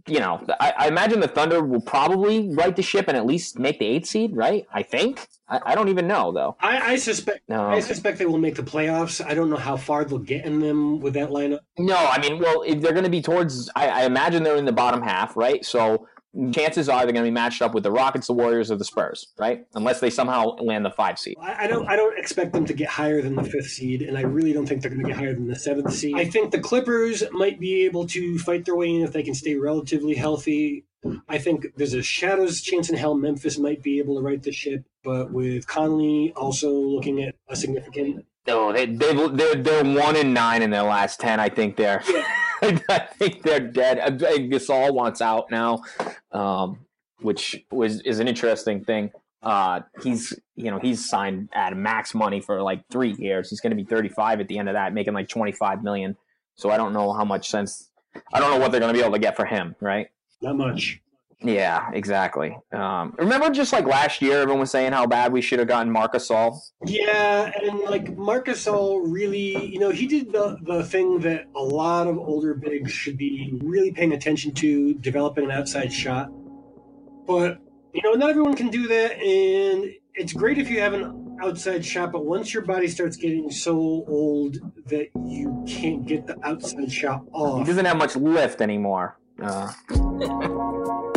you 0.07 0.19
know, 0.19 0.43
I, 0.59 0.73
I, 0.77 0.87
imagine 0.87 1.19
the 1.19 1.27
Thunder 1.27 1.63
will 1.63 1.81
probably 1.81 2.49
right 2.53 2.75
the 2.75 2.81
ship 2.81 3.07
and 3.07 3.17
at 3.17 3.25
least 3.25 3.59
make 3.59 3.79
the 3.79 3.85
eighth 3.85 4.07
seed, 4.07 4.35
right? 4.35 4.65
I 4.73 4.83
think. 4.83 5.27
I, 5.47 5.59
I 5.65 5.75
don't 5.75 5.89
even 5.89 6.07
know 6.07 6.31
though. 6.31 6.55
I, 6.59 6.93
I 6.93 6.95
suspect. 6.95 7.47
No. 7.49 7.67
I 7.67 7.79
suspect 7.79 8.17
they 8.17 8.25
will 8.25 8.37
make 8.37 8.55
the 8.55 8.63
playoffs. 8.63 9.25
I 9.25 9.33
don't 9.33 9.49
know 9.49 9.57
how 9.57 9.77
far 9.77 10.05
they'll 10.05 10.19
get 10.19 10.45
in 10.45 10.59
them 10.59 10.99
with 10.99 11.13
that 11.15 11.29
lineup. 11.29 11.59
No, 11.77 11.97
I 11.97 12.19
mean, 12.19 12.39
well, 12.39 12.63
if 12.63 12.81
they're 12.81 12.93
going 12.93 13.03
to 13.03 13.09
be 13.09 13.21
towards. 13.21 13.69
I, 13.75 13.87
I 13.87 14.01
imagine 14.03 14.43
they're 14.43 14.57
in 14.57 14.65
the 14.65 14.71
bottom 14.71 15.01
half, 15.01 15.35
right? 15.35 15.63
So 15.65 16.07
chances 16.51 16.89
are 16.89 17.03
they're 17.03 17.13
going 17.13 17.25
to 17.25 17.29
be 17.29 17.31
matched 17.31 17.61
up 17.61 17.73
with 17.73 17.83
the 17.83 17.91
Rockets, 17.91 18.27
the 18.27 18.33
Warriors, 18.33 18.71
or 18.71 18.75
the 18.75 18.85
Spurs, 18.85 19.27
right? 19.37 19.65
Unless 19.73 19.99
they 19.99 20.09
somehow 20.09 20.55
land 20.57 20.85
the 20.85 20.91
five 20.91 21.17
seed. 21.17 21.35
I, 21.41 21.67
don't. 21.67 21.87
I 21.87 21.95
don't 21.95 22.17
expect 22.17 22.53
them 22.53 22.65
to 22.65 22.73
get 22.73 22.89
higher 22.89 23.21
than 23.21 23.35
the 23.35 23.43
fifth 23.43 23.69
seed, 23.69 24.01
and 24.01 24.17
I 24.17 24.21
really 24.21 24.53
don't 24.53 24.67
think 24.67 24.81
they're 24.81 24.91
going 24.91 25.03
to 25.03 25.09
get 25.09 25.17
higher 25.17 25.33
than 25.33 25.47
the 25.47 25.55
seventh 25.55 25.93
seed. 25.93 26.15
I 26.15 26.25
think 26.25 26.51
the 26.51 26.59
Clippers 26.59 27.23
might 27.31 27.59
be 27.59 27.85
able 27.85 28.05
to 28.07 28.37
fight 28.39 28.65
their 28.65 28.75
way 28.75 28.89
in 28.89 29.01
if 29.01 29.11
they 29.11 29.23
can 29.23 29.33
stay 29.33 29.55
relatively 29.55 30.15
healthy. 30.15 30.85
I 31.29 31.37
think 31.37 31.67
there's 31.77 31.93
a 31.93 32.03
shadows 32.03 32.61
chance 32.61 32.89
in 32.89 32.97
hell 32.97 33.15
Memphis 33.15 33.57
might 33.57 33.81
be 33.81 33.99
able 33.99 34.17
to 34.17 34.21
right 34.21 34.41
the 34.41 34.51
ship, 34.51 34.83
but 35.03 35.31
with 35.31 35.65
Conley 35.65 36.33
also 36.35 36.71
looking 36.71 37.23
at 37.23 37.35
a 37.47 37.55
significant. 37.55 38.25
No, 38.45 38.73
they 38.73 38.85
they 38.85 39.13
they're, 39.29 39.55
they're 39.55 39.83
one 39.85 40.15
in 40.15 40.33
nine 40.33 40.61
in 40.61 40.71
their 40.71 40.83
last 40.83 41.19
ten. 41.19 41.39
I 41.39 41.49
think 41.49 41.77
they're. 41.77 42.03
Yeah. 42.09 42.25
I 42.89 42.99
think 42.99 43.43
they're 43.43 43.59
dead. 43.59 43.99
I, 43.99 44.09
Gasol 44.11 44.93
wants 44.93 45.21
out 45.21 45.51
now, 45.51 45.83
um, 46.31 46.79
which 47.21 47.63
was 47.71 48.01
is 48.01 48.19
an 48.19 48.27
interesting 48.27 48.83
thing. 48.83 49.11
Uh, 49.41 49.81
he's 50.03 50.37
you 50.55 50.69
know 50.69 50.79
he's 50.79 51.07
signed 51.07 51.49
at 51.53 51.75
max 51.75 52.13
money 52.13 52.41
for 52.41 52.61
like 52.61 52.83
three 52.91 53.13
years. 53.13 53.49
He's 53.49 53.61
going 53.61 53.71
to 53.71 53.75
be 53.75 53.85
35 53.85 54.41
at 54.41 54.47
the 54.47 54.57
end 54.57 54.67
of 54.67 54.73
that, 54.73 54.93
making 54.93 55.13
like 55.13 55.29
25 55.29 55.83
million. 55.83 56.17
So 56.55 56.69
I 56.69 56.77
don't 56.77 56.93
know 56.93 57.13
how 57.13 57.23
much 57.23 57.49
sense. 57.49 57.89
I 58.33 58.39
don't 58.39 58.51
know 58.51 58.59
what 58.59 58.71
they're 58.71 58.81
going 58.81 58.93
to 58.93 58.97
be 58.97 59.03
able 59.03 59.13
to 59.13 59.19
get 59.19 59.35
for 59.35 59.45
him. 59.45 59.75
Right? 59.79 60.09
Not 60.41 60.57
much. 60.57 61.01
Yeah, 61.41 61.89
exactly. 61.93 62.57
Um, 62.73 63.15
remember, 63.17 63.49
just 63.49 63.71
like 63.71 63.85
last 63.85 64.21
year, 64.21 64.41
everyone 64.41 64.59
was 64.59 64.71
saying 64.71 64.91
how 64.91 65.07
bad 65.07 65.31
we 65.31 65.41
should 65.41 65.59
have 65.59 65.69
gotten 65.69 65.91
Marcus 65.91 66.27
Gasol. 66.27 66.59
Yeah, 66.85 67.51
and 67.61 67.79
like 67.81 68.17
Marcus 68.17 68.65
Gasol 68.65 69.01
really, 69.05 69.65
you 69.65 69.79
know, 69.79 69.89
he 69.89 70.05
did 70.05 70.33
the 70.33 70.57
the 70.63 70.83
thing 70.83 71.19
that 71.19 71.45
a 71.55 71.61
lot 71.61 72.07
of 72.07 72.17
older 72.17 72.53
bigs 72.53 72.91
should 72.91 73.17
be 73.17 73.57
really 73.61 73.91
paying 73.91 74.11
attention 74.11 74.53
to, 74.55 74.93
developing 74.95 75.45
an 75.45 75.51
outside 75.51 75.93
shot. 75.93 76.29
But 77.25 77.59
you 77.93 78.01
know, 78.03 78.13
not 78.13 78.31
everyone 78.31 78.55
can 78.55 78.69
do 78.69 78.87
that, 78.87 79.13
and 79.13 79.93
it's 80.15 80.33
great 80.33 80.57
if 80.57 80.69
you 80.69 80.81
have 80.81 80.93
an 80.93 81.37
outside 81.41 81.85
shot. 81.85 82.11
But 82.11 82.25
once 82.25 82.53
your 82.53 82.63
body 82.63 82.89
starts 82.89 83.15
getting 83.15 83.49
so 83.49 83.75
old 83.77 84.57
that 84.87 85.07
you 85.25 85.63
can't 85.65 86.05
get 86.05 86.27
the 86.27 86.37
outside 86.45 86.91
shot 86.91 87.23
off, 87.31 87.59
he 87.59 87.65
doesn't 87.65 87.85
have 87.85 87.97
much 87.97 88.17
lift 88.17 88.59
anymore. 88.59 89.17
Uh. 89.41 89.71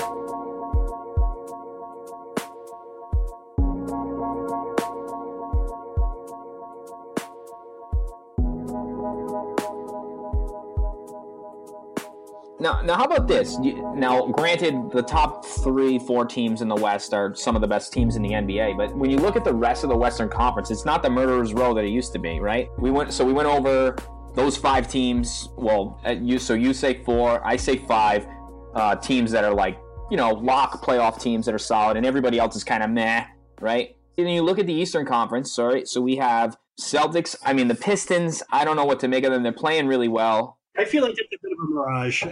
Now, 12.63 12.81
now, 12.81 12.97
how 12.97 13.07
about 13.07 13.27
this? 13.27 13.59
Now, 13.59 14.29
granted, 14.29 14.93
the 14.93 15.03
top 15.03 15.45
three, 15.45 15.99
four 15.99 16.25
teams 16.25 16.63
in 16.63 16.69
the 16.69 16.77
West 16.77 17.13
are 17.13 17.35
some 17.35 17.57
of 17.57 17.61
the 17.61 17.67
best 17.67 17.93
teams 17.93 18.15
in 18.15 18.23
the 18.23 18.31
NBA. 18.31 18.77
But 18.77 18.97
when 18.97 19.11
you 19.11 19.17
look 19.17 19.35
at 19.35 19.43
the 19.43 19.53
rest 19.53 19.83
of 19.83 19.91
the 19.91 19.97
Western 19.97 20.29
Conference, 20.29 20.71
it's 20.71 20.85
not 20.85 21.03
the 21.03 21.11
murderers' 21.11 21.53
row 21.53 21.75
that 21.75 21.85
it 21.85 21.91
used 21.91 22.13
to 22.13 22.21
be, 22.21 22.39
right? 22.39 22.69
We 22.79 22.93
went, 22.93 23.13
so 23.13 23.25
we 23.25 23.33
went 23.33 23.49
over 23.49 23.97
those 24.37 24.57
five 24.57 24.87
teams. 24.87 25.49
Well, 25.57 26.01
you 26.21 26.39
so 26.39 26.55
you 26.55 26.73
say 26.73 27.03
four, 27.03 27.45
I 27.45 27.57
say 27.57 27.79
five 27.79 28.29
uh, 28.77 28.95
teams 28.95 29.33
that 29.33 29.43
are 29.43 29.55
like 29.55 29.77
you 30.09 30.17
know 30.17 30.31
lock 30.31 30.85
playoff 30.85 31.21
teams 31.21 31.47
that 31.47 31.57
are 31.57 31.59
solid, 31.59 31.97
and 31.97 32.07
everybody 32.07 32.39
else 32.39 32.55
is 32.55 32.63
kind 32.63 32.85
of 32.85 32.91
meh, 32.91 33.25
right? 33.61 33.97
And 34.17 34.29
then 34.29 34.35
you 34.35 34.43
look 34.43 34.61
at 34.61 34.69
the 34.69 34.75
Eastern 34.75 35.05
Conference. 35.05 35.53
Sorry, 35.53 35.85
so 35.85 36.01
we 36.01 36.15
have 36.17 36.57
Celtics. 36.81 37.35
I 37.45 37.55
mean, 37.55 37.67
the 37.67 37.75
Pistons. 37.75 38.41
I 38.53 38.65
don't 38.65 38.77
know 38.77 38.85
what 38.85 39.01
to 39.01 39.09
make 39.09 39.25
of 39.25 39.33
them. 39.33 39.43
They're 39.43 39.51
playing 39.51 39.89
really 39.89 40.09
well. 40.09 40.59
I 40.77 40.85
feel 40.85 41.03
like 41.03 41.13
it's 41.13 41.21
a 41.21 41.39
bit 41.43 41.53
of 41.53 41.59
a 41.59 41.71
mirage. 41.71 42.25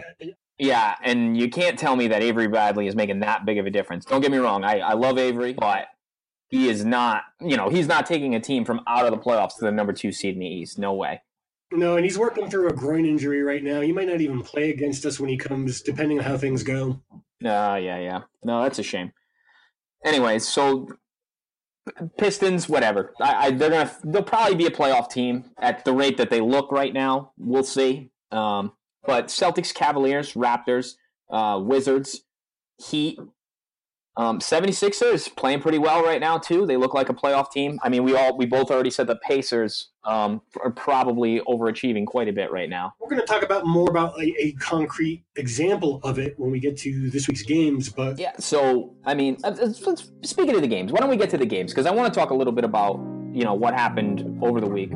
Yeah, 0.58 0.94
and 1.02 1.36
you 1.36 1.48
can't 1.48 1.78
tell 1.78 1.96
me 1.96 2.08
that 2.08 2.22
Avery 2.22 2.46
Bradley 2.48 2.86
is 2.86 2.94
making 2.94 3.20
that 3.20 3.44
big 3.44 3.58
of 3.58 3.66
a 3.66 3.70
difference. 3.70 4.04
Don't 4.04 4.20
get 4.20 4.30
me 4.30 4.38
wrong, 4.38 4.64
I, 4.64 4.80
I 4.80 4.92
love 4.92 5.18
Avery, 5.18 5.54
but 5.54 5.86
he 6.48 6.68
is 6.68 6.84
not, 6.84 7.22
you 7.40 7.56
know, 7.56 7.68
he's 7.68 7.86
not 7.86 8.06
taking 8.06 8.34
a 8.34 8.40
team 8.40 8.64
from 8.64 8.80
out 8.86 9.06
of 9.06 9.12
the 9.12 9.18
playoffs 9.18 9.56
to 9.58 9.64
the 9.64 9.72
number 9.72 9.92
two 9.92 10.12
seed 10.12 10.34
in 10.34 10.40
the 10.40 10.46
East. 10.46 10.78
No 10.78 10.92
way. 10.92 11.22
No, 11.72 11.96
and 11.96 12.04
he's 12.04 12.18
working 12.18 12.50
through 12.50 12.68
a 12.68 12.72
groin 12.72 13.06
injury 13.06 13.42
right 13.42 13.62
now. 13.62 13.80
He 13.80 13.92
might 13.92 14.08
not 14.08 14.20
even 14.20 14.42
play 14.42 14.70
against 14.70 15.06
us 15.06 15.20
when 15.20 15.30
he 15.30 15.36
comes, 15.36 15.80
depending 15.82 16.18
on 16.18 16.24
how 16.24 16.36
things 16.36 16.64
go. 16.64 17.00
Uh, 17.44 17.78
yeah, 17.80 17.98
yeah. 17.98 18.22
No, 18.42 18.62
that's 18.62 18.80
a 18.80 18.82
shame. 18.82 19.12
Anyways, 20.04 20.48
so 20.48 20.88
Pistons, 22.18 22.68
whatever. 22.68 23.14
I, 23.20 23.46
I, 23.46 23.50
they're 23.52 23.70
gonna, 23.70 23.90
they'll 24.04 24.22
probably 24.22 24.56
be 24.56 24.66
a 24.66 24.70
playoff 24.70 25.10
team 25.10 25.44
at 25.58 25.84
the 25.84 25.92
rate 25.92 26.16
that 26.16 26.30
they 26.30 26.40
look 26.40 26.72
right 26.72 26.92
now. 26.92 27.32
We'll 27.38 27.64
see. 27.64 28.09
Um, 28.32 28.72
but 29.04 29.28
Celtics, 29.28 29.74
Cavaliers, 29.74 30.34
Raptors, 30.34 30.94
uh, 31.30 31.58
Wizards, 31.62 32.22
Heat, 32.78 33.18
um, 34.16 34.38
76ers 34.38 35.34
playing 35.34 35.60
pretty 35.60 35.78
well 35.78 36.02
right 36.02 36.20
now 36.20 36.36
too. 36.36 36.66
They 36.66 36.76
look 36.76 36.94
like 36.94 37.08
a 37.08 37.14
playoff 37.14 37.50
team. 37.50 37.78
I 37.82 37.88
mean, 37.88 38.02
we 38.02 38.14
all 38.14 38.36
we 38.36 38.44
both 38.44 38.70
already 38.70 38.90
said 38.90 39.06
the 39.06 39.16
Pacers 39.16 39.88
um, 40.04 40.42
are 40.62 40.70
probably 40.70 41.40
overachieving 41.40 42.06
quite 42.06 42.28
a 42.28 42.32
bit 42.32 42.50
right 42.50 42.68
now. 42.68 42.92
We're 43.00 43.08
going 43.08 43.20
to 43.20 43.26
talk 43.26 43.42
about 43.42 43.66
more 43.66 43.88
about 43.88 44.20
a, 44.20 44.34
a, 44.38 44.52
concrete 44.52 45.24
example 45.36 46.00
of 46.02 46.18
it 46.18 46.38
when 46.38 46.50
we 46.50 46.58
get 46.58 46.76
to 46.78 47.08
this 47.10 47.28
week's 47.28 47.42
games. 47.42 47.88
But 47.88 48.18
yeah, 48.18 48.32
so 48.38 48.94
I 49.04 49.14
mean, 49.14 49.38
uh, 49.44 49.54
speaking 50.22 50.54
of 50.54 50.60
the 50.60 50.68
games, 50.68 50.92
why 50.92 51.00
don't 51.00 51.10
we 51.10 51.16
get 51.16 51.30
to 51.30 51.38
the 51.38 51.46
games? 51.46 51.72
Because 51.72 51.86
I 51.86 51.90
want 51.90 52.12
to 52.12 52.18
talk 52.18 52.30
a 52.30 52.34
little 52.34 52.52
bit 52.52 52.64
about 52.64 52.96
you 53.32 53.44
know 53.44 53.54
what 53.54 53.74
happened 53.74 54.38
over 54.42 54.60
the 54.60 54.68
week. 54.68 54.90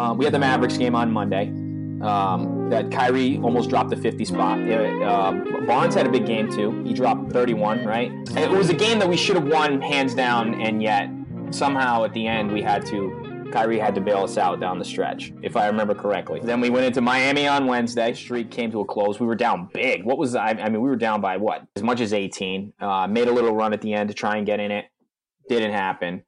Uh, 0.00 0.14
we 0.14 0.24
had 0.24 0.32
the 0.32 0.38
Mavericks 0.38 0.78
game 0.78 0.94
on 0.94 1.12
Monday. 1.12 1.48
Um, 2.00 2.70
that 2.70 2.90
Kyrie 2.90 3.36
almost 3.38 3.68
dropped 3.68 3.90
the 3.90 3.96
50 3.96 4.24
spot. 4.24 4.58
Uh, 4.58 5.32
Barnes 5.66 5.94
had 5.94 6.06
a 6.06 6.10
big 6.10 6.24
game 6.24 6.50
too. 6.50 6.82
He 6.84 6.94
dropped 6.94 7.30
31, 7.32 7.84
right? 7.84 8.10
And 8.10 8.38
it 8.38 8.50
was 8.50 8.70
a 8.70 8.74
game 8.74 8.98
that 9.00 9.08
we 9.08 9.18
should 9.18 9.36
have 9.36 9.46
won 9.46 9.82
hands 9.82 10.14
down, 10.14 10.58
and 10.62 10.82
yet 10.82 11.10
somehow 11.50 12.04
at 12.04 12.14
the 12.14 12.26
end 12.26 12.50
we 12.50 12.62
had 12.62 12.86
to. 12.86 13.50
Kyrie 13.52 13.80
had 13.80 13.96
to 13.96 14.00
bail 14.00 14.22
us 14.22 14.38
out 14.38 14.60
down 14.60 14.78
the 14.78 14.84
stretch, 14.84 15.32
if 15.42 15.56
I 15.56 15.66
remember 15.66 15.92
correctly. 15.92 16.40
Then 16.40 16.60
we 16.60 16.70
went 16.70 16.86
into 16.86 17.00
Miami 17.00 17.48
on 17.48 17.66
Wednesday. 17.66 18.14
Streak 18.14 18.50
came 18.50 18.70
to 18.70 18.80
a 18.80 18.84
close. 18.84 19.18
We 19.18 19.26
were 19.26 19.34
down 19.34 19.68
big. 19.74 20.04
What 20.04 20.18
was 20.18 20.36
I? 20.36 20.50
I 20.50 20.68
mean, 20.70 20.80
we 20.80 20.88
were 20.88 20.96
down 20.96 21.20
by 21.20 21.36
what? 21.36 21.66
As 21.76 21.82
much 21.82 22.00
as 22.00 22.14
18. 22.14 22.72
Uh, 22.80 23.08
made 23.08 23.26
a 23.28 23.32
little 23.32 23.54
run 23.54 23.72
at 23.72 23.82
the 23.82 23.92
end 23.92 24.08
to 24.08 24.14
try 24.14 24.36
and 24.36 24.46
get 24.46 24.60
in 24.60 24.70
it. 24.70 24.86
Didn't 25.48 25.72
happen. 25.72 26.22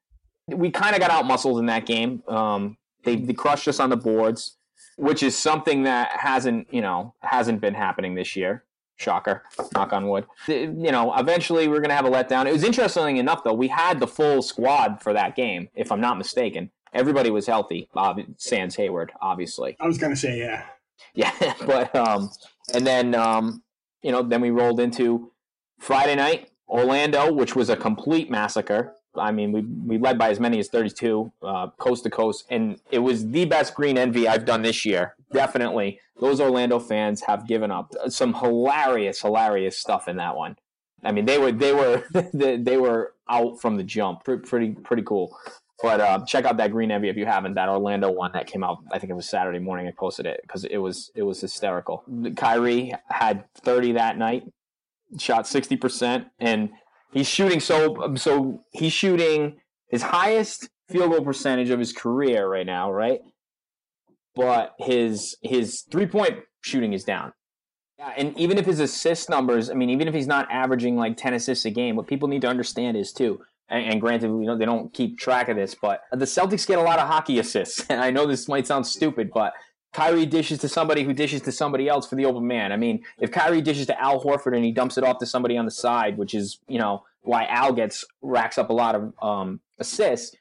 We 0.48 0.72
kind 0.72 0.94
of 0.94 1.00
got 1.00 1.12
out 1.12 1.24
muscled 1.24 1.60
in 1.60 1.66
that 1.66 1.86
game. 1.86 2.24
Um, 2.26 2.76
they, 3.04 3.16
they 3.16 3.32
crushed 3.32 3.68
us 3.68 3.80
on 3.80 3.90
the 3.90 3.96
boards, 3.96 4.56
which 4.96 5.22
is 5.22 5.36
something 5.36 5.84
that 5.84 6.10
hasn't, 6.12 6.72
you 6.72 6.80
know, 6.80 7.14
hasn't 7.20 7.60
been 7.60 7.74
happening 7.74 8.14
this 8.14 8.36
year. 8.36 8.64
Shocker. 8.96 9.42
Knock 9.74 9.92
on 9.92 10.08
wood. 10.08 10.26
You 10.46 10.68
know, 10.68 11.12
eventually 11.16 11.66
we're 11.66 11.80
going 11.80 11.88
to 11.88 11.96
have 11.96 12.04
a 12.04 12.10
letdown. 12.10 12.46
It 12.46 12.52
was 12.52 12.62
interesting 12.62 13.16
enough, 13.16 13.42
though. 13.42 13.54
We 13.54 13.68
had 13.68 13.98
the 13.98 14.06
full 14.06 14.42
squad 14.42 15.02
for 15.02 15.12
that 15.12 15.34
game, 15.34 15.68
if 15.74 15.90
I'm 15.90 16.00
not 16.00 16.18
mistaken. 16.18 16.70
Everybody 16.92 17.30
was 17.30 17.46
healthy. 17.46 17.88
Bob 17.94 18.20
Sans 18.36 18.74
Hayward, 18.76 19.12
obviously. 19.20 19.76
I 19.80 19.86
was 19.86 19.98
going 19.98 20.12
to 20.12 20.18
say, 20.18 20.38
yeah. 20.38 20.66
Yeah, 21.14 21.32
but 21.66 21.94
um, 21.96 22.30
and 22.74 22.86
then 22.86 23.14
um, 23.14 23.62
you 24.02 24.12
know, 24.12 24.22
then 24.22 24.40
we 24.40 24.50
rolled 24.50 24.80
into 24.80 25.32
Friday 25.78 26.14
night, 26.16 26.50
Orlando, 26.68 27.32
which 27.32 27.56
was 27.56 27.70
a 27.70 27.76
complete 27.76 28.30
massacre. 28.30 28.96
I 29.16 29.30
mean, 29.30 29.52
we 29.52 29.62
we 29.62 29.98
led 29.98 30.18
by 30.18 30.30
as 30.30 30.40
many 30.40 30.58
as 30.58 30.68
32, 30.68 31.32
uh, 31.42 31.68
coast 31.78 32.04
to 32.04 32.10
coast, 32.10 32.46
and 32.50 32.78
it 32.90 33.00
was 33.00 33.28
the 33.30 33.44
best 33.44 33.74
green 33.74 33.98
envy 33.98 34.26
I've 34.26 34.44
done 34.44 34.62
this 34.62 34.84
year. 34.84 35.16
Definitely, 35.32 36.00
those 36.20 36.40
Orlando 36.40 36.78
fans 36.78 37.22
have 37.22 37.46
given 37.46 37.70
up 37.70 37.92
some 38.08 38.34
hilarious, 38.34 39.20
hilarious 39.20 39.76
stuff 39.78 40.08
in 40.08 40.16
that 40.16 40.36
one. 40.36 40.56
I 41.04 41.12
mean, 41.12 41.24
they 41.26 41.38
were 41.38 41.52
they 41.52 41.72
were 41.72 42.04
they 42.32 42.76
were 42.76 43.14
out 43.28 43.60
from 43.60 43.76
the 43.76 43.82
jump. 43.82 44.24
Pretty 44.24 44.70
pretty 44.70 45.02
cool. 45.02 45.36
But 45.82 46.00
uh, 46.00 46.24
check 46.26 46.44
out 46.44 46.58
that 46.58 46.70
Green 46.70 46.92
Envy 46.92 47.08
if 47.08 47.16
you 47.16 47.26
haven't. 47.26 47.54
That 47.54 47.68
Orlando 47.68 48.10
one 48.10 48.30
that 48.34 48.46
came 48.46 48.62
out, 48.62 48.78
I 48.92 48.98
think 49.00 49.10
it 49.10 49.14
was 49.14 49.28
Saturday 49.28 49.58
morning. 49.58 49.88
I 49.88 49.90
posted 49.90 50.26
it 50.26 50.40
because 50.42 50.64
it 50.64 50.78
was 50.78 51.10
it 51.14 51.22
was 51.22 51.40
hysterical. 51.40 52.04
Kyrie 52.36 52.94
had 53.08 53.44
30 53.56 53.92
that 53.92 54.16
night, 54.16 54.44
shot 55.18 55.48
60 55.48 55.76
percent, 55.76 56.28
and 56.38 56.70
He's 57.12 57.28
shooting 57.28 57.60
so 57.60 58.02
um, 58.02 58.16
so 58.16 58.64
he's 58.72 58.92
shooting 58.92 59.60
his 59.88 60.02
highest 60.02 60.68
field 60.88 61.10
goal 61.10 61.22
percentage 61.22 61.70
of 61.70 61.78
his 61.78 61.92
career 61.92 62.48
right 62.48 62.66
now, 62.66 62.90
right? 62.90 63.20
But 64.34 64.74
his 64.78 65.36
his 65.42 65.82
three 65.90 66.06
point 66.06 66.40
shooting 66.62 66.92
is 66.92 67.04
down. 67.04 67.32
Yeah, 67.98 68.12
and 68.16 68.36
even 68.38 68.56
if 68.56 68.64
his 68.64 68.80
assist 68.80 69.28
numbers, 69.28 69.70
I 69.70 69.74
mean, 69.74 69.90
even 69.90 70.08
if 70.08 70.14
he's 70.14 70.26
not 70.26 70.50
averaging 70.50 70.96
like 70.96 71.16
ten 71.16 71.34
assists 71.34 71.66
a 71.66 71.70
game, 71.70 71.96
what 71.96 72.06
people 72.06 72.28
need 72.28 72.42
to 72.42 72.48
understand 72.48 72.96
is 72.96 73.12
too. 73.12 73.40
And, 73.68 73.92
and 73.92 74.00
granted, 74.00 74.28
you 74.28 74.46
know 74.46 74.56
they 74.56 74.64
don't 74.64 74.92
keep 74.94 75.18
track 75.18 75.50
of 75.50 75.56
this, 75.56 75.74
but 75.74 76.02
the 76.12 76.24
Celtics 76.24 76.66
get 76.66 76.78
a 76.78 76.82
lot 76.82 76.98
of 76.98 77.08
hockey 77.08 77.38
assists. 77.38 77.84
And 77.90 78.00
I 78.04 78.10
know 78.10 78.26
this 78.26 78.48
might 78.48 78.66
sound 78.66 78.86
stupid, 78.86 79.30
but 79.34 79.52
Kyrie 79.92 80.26
dishes 80.26 80.58
to 80.60 80.68
somebody 80.68 81.04
who 81.04 81.12
dishes 81.12 81.42
to 81.42 81.52
somebody 81.52 81.88
else 81.88 82.06
for 82.06 82.16
the 82.16 82.24
open 82.24 82.46
man. 82.46 82.72
I 82.72 82.76
mean, 82.76 83.04
if 83.18 83.30
Kyrie 83.30 83.60
dishes 83.60 83.86
to 83.86 84.00
Al 84.00 84.22
Horford 84.22 84.56
and 84.56 84.64
he 84.64 84.72
dumps 84.72 84.96
it 84.96 85.04
off 85.04 85.18
to 85.18 85.26
somebody 85.26 85.56
on 85.56 85.64
the 85.66 85.70
side, 85.70 86.16
which 86.16 86.34
is, 86.34 86.58
you 86.66 86.78
know, 86.78 87.04
why 87.22 87.44
Al 87.44 87.72
gets 87.72 88.04
racks 88.22 88.58
up 88.58 88.70
a 88.70 88.72
lot 88.72 88.94
of 88.94 89.12
um, 89.22 89.60
assists, 89.78 90.34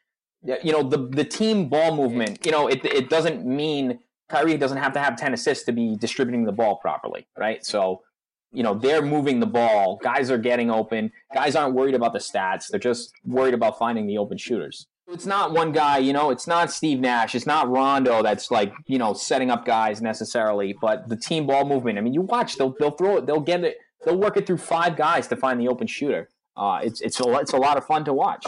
you 0.63 0.71
know, 0.71 0.81
the 0.81 1.07
the 1.09 1.25
team 1.25 1.69
ball 1.69 1.95
movement, 1.95 2.45
you 2.45 2.51
know, 2.51 2.67
it 2.67 2.83
it 2.85 3.09
doesn't 3.09 3.45
mean 3.45 3.99
Kyrie 4.29 4.57
doesn't 4.57 4.77
have 4.77 4.93
to 4.93 4.99
have 4.99 5.17
10 5.17 5.33
assists 5.33 5.65
to 5.65 5.73
be 5.73 5.95
distributing 5.97 6.45
the 6.45 6.53
ball 6.53 6.77
properly, 6.77 7.27
right? 7.37 7.63
So, 7.65 8.01
you 8.53 8.63
know, 8.63 8.73
they're 8.73 9.01
moving 9.01 9.41
the 9.41 9.45
ball. 9.45 9.99
Guys 10.01 10.31
are 10.31 10.37
getting 10.37 10.71
open. 10.71 11.11
Guys 11.33 11.55
aren't 11.55 11.75
worried 11.75 11.95
about 11.95 12.13
the 12.13 12.19
stats. 12.19 12.69
They're 12.69 12.79
just 12.79 13.11
worried 13.25 13.53
about 13.53 13.77
finding 13.77 14.07
the 14.07 14.17
open 14.17 14.37
shooters 14.37 14.87
it's 15.11 15.25
not 15.25 15.51
one 15.51 15.71
guy, 15.71 15.97
you 15.97 16.13
know, 16.13 16.29
it's 16.29 16.47
not 16.47 16.71
Steve 16.71 16.99
Nash, 16.99 17.35
it's 17.35 17.45
not 17.45 17.69
Rondo 17.69 18.23
that's 18.23 18.51
like, 18.51 18.73
you 18.87 18.97
know, 18.97 19.13
setting 19.13 19.49
up 19.49 19.65
guys 19.65 20.01
necessarily, 20.01 20.75
but 20.79 21.07
the 21.09 21.15
team 21.15 21.47
ball 21.47 21.65
movement. 21.65 21.97
I 21.97 22.01
mean, 22.01 22.13
you 22.13 22.21
watch, 22.21 22.57
they'll 22.57 22.75
they'll 22.79 22.91
throw 22.91 23.17
it, 23.17 23.25
they'll 23.25 23.39
get 23.39 23.63
it, 23.63 23.77
they'll 24.03 24.17
work 24.17 24.37
it 24.37 24.47
through 24.47 24.57
five 24.57 24.95
guys 24.95 25.27
to 25.27 25.35
find 25.35 25.59
the 25.59 25.67
open 25.67 25.87
shooter. 25.87 26.29
Uh, 26.55 26.79
it's 26.83 27.01
it's 27.01 27.19
a 27.19 27.33
it's 27.39 27.53
a 27.53 27.57
lot 27.57 27.77
of 27.77 27.85
fun 27.85 28.05
to 28.05 28.13
watch. 28.13 28.45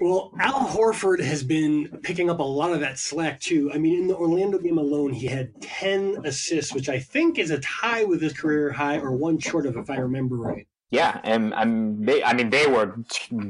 Well, 0.00 0.32
Al 0.38 0.66
Horford 0.66 1.22
has 1.22 1.42
been 1.42 2.00
picking 2.02 2.28
up 2.28 2.40
a 2.40 2.44
lot 2.44 2.72
of 2.72 2.80
that 2.80 2.98
slack 2.98 3.40
too. 3.40 3.70
I 3.72 3.78
mean, 3.78 4.00
in 4.00 4.06
the 4.08 4.16
Orlando 4.16 4.58
game 4.58 4.78
alone, 4.78 5.12
he 5.12 5.26
had 5.26 5.60
10 5.62 6.22
assists, 6.24 6.74
which 6.74 6.88
I 6.88 6.98
think 6.98 7.38
is 7.38 7.50
a 7.50 7.60
tie 7.60 8.04
with 8.04 8.20
his 8.20 8.32
career 8.32 8.72
high 8.72 8.98
or 8.98 9.12
one 9.12 9.38
short 9.38 9.66
of, 9.66 9.76
if 9.76 9.88
I 9.88 9.96
remember 9.96 10.36
right. 10.36 10.66
Yeah, 10.90 11.20
and, 11.22 11.54
and 11.54 12.04
they, 12.04 12.22
I 12.22 12.34
mean, 12.34 12.50
they 12.50 12.66
were 12.66 12.96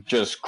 just 0.05 0.39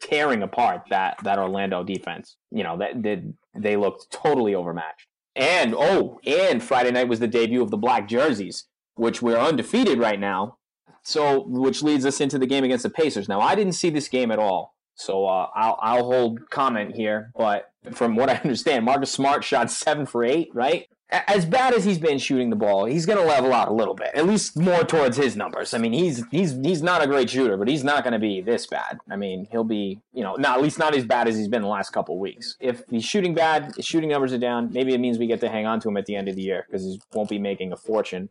tearing 0.00 0.42
apart 0.42 0.82
that 0.90 1.18
that 1.24 1.38
Orlando 1.38 1.84
defense. 1.84 2.36
You 2.50 2.62
know, 2.62 2.78
that 2.78 3.02
did 3.02 3.34
they 3.54 3.76
looked 3.76 4.10
totally 4.10 4.54
overmatched. 4.54 5.06
And 5.36 5.74
oh, 5.76 6.20
and 6.26 6.62
Friday 6.62 6.90
night 6.90 7.08
was 7.08 7.20
the 7.20 7.28
debut 7.28 7.62
of 7.62 7.70
the 7.70 7.76
black 7.76 8.08
jerseys, 8.08 8.66
which 8.94 9.22
we're 9.22 9.38
undefeated 9.38 9.98
right 9.98 10.18
now. 10.18 10.56
So, 11.02 11.44
which 11.46 11.82
leads 11.82 12.04
us 12.04 12.20
into 12.20 12.38
the 12.38 12.46
game 12.46 12.62
against 12.62 12.82
the 12.82 12.90
Pacers. 12.90 13.28
Now, 13.28 13.40
I 13.40 13.54
didn't 13.54 13.72
see 13.72 13.88
this 13.88 14.08
game 14.08 14.30
at 14.30 14.38
all, 14.38 14.74
so 14.94 15.24
uh, 15.26 15.48
I'll 15.54 15.78
I'll 15.80 16.04
hold 16.04 16.50
comment 16.50 16.94
here. 16.94 17.30
But 17.34 17.70
from 17.92 18.16
what 18.16 18.28
I 18.28 18.34
understand, 18.44 18.84
Marcus 18.84 19.10
Smart 19.10 19.44
shot 19.44 19.70
seven 19.70 20.04
for 20.04 20.24
eight, 20.24 20.50
right? 20.52 20.88
As 21.10 21.44
bad 21.44 21.74
as 21.74 21.84
he's 21.84 21.98
been 21.98 22.18
shooting 22.18 22.50
the 22.50 22.56
ball, 22.56 22.84
he's 22.84 23.06
going 23.06 23.18
to 23.18 23.24
level 23.24 23.52
out 23.52 23.68
a 23.68 23.72
little 23.72 23.94
bit, 23.94 24.10
at 24.14 24.26
least 24.26 24.56
more 24.56 24.84
towards 24.84 25.16
his 25.16 25.36
numbers. 25.36 25.74
I 25.74 25.78
mean, 25.78 25.92
he's 25.92 26.24
he's 26.30 26.52
he's 26.62 26.82
not 26.82 27.02
a 27.02 27.06
great 27.06 27.28
shooter, 27.28 27.56
but 27.56 27.68
he's 27.68 27.84
not 27.84 28.04
going 28.04 28.12
to 28.12 28.18
be 28.18 28.40
this 28.40 28.66
bad. 28.66 28.98
I 29.10 29.16
mean, 29.16 29.46
he'll 29.50 29.64
be 29.64 30.00
you 30.12 30.22
know 30.22 30.36
not 30.36 30.58
at 30.58 30.62
least 30.62 30.78
not 30.78 30.94
as 30.94 31.04
bad 31.04 31.28
as 31.28 31.36
he's 31.36 31.48
been 31.48 31.62
the 31.62 31.68
last 31.68 31.90
couple 31.90 32.18
weeks. 32.18 32.56
If 32.60 32.84
he's 32.88 33.04
shooting 33.04 33.34
bad, 33.34 33.74
his 33.76 33.84
shooting 33.84 34.10
numbers 34.10 34.32
are 34.32 34.38
down. 34.38 34.70
Maybe 34.72 34.94
it 34.94 34.98
means 34.98 35.18
we 35.18 35.26
get 35.26 35.40
to 35.40 35.48
hang 35.48 35.66
on 35.66 35.80
to 35.80 35.88
him 35.88 35.96
at 35.96 36.06
the 36.06 36.14
end 36.14 36.28
of 36.28 36.36
the 36.36 36.42
year 36.42 36.66
because 36.66 36.84
he 36.84 37.00
won't 37.12 37.28
be 37.28 37.38
making 37.38 37.72
a 37.72 37.76
fortune 37.76 38.28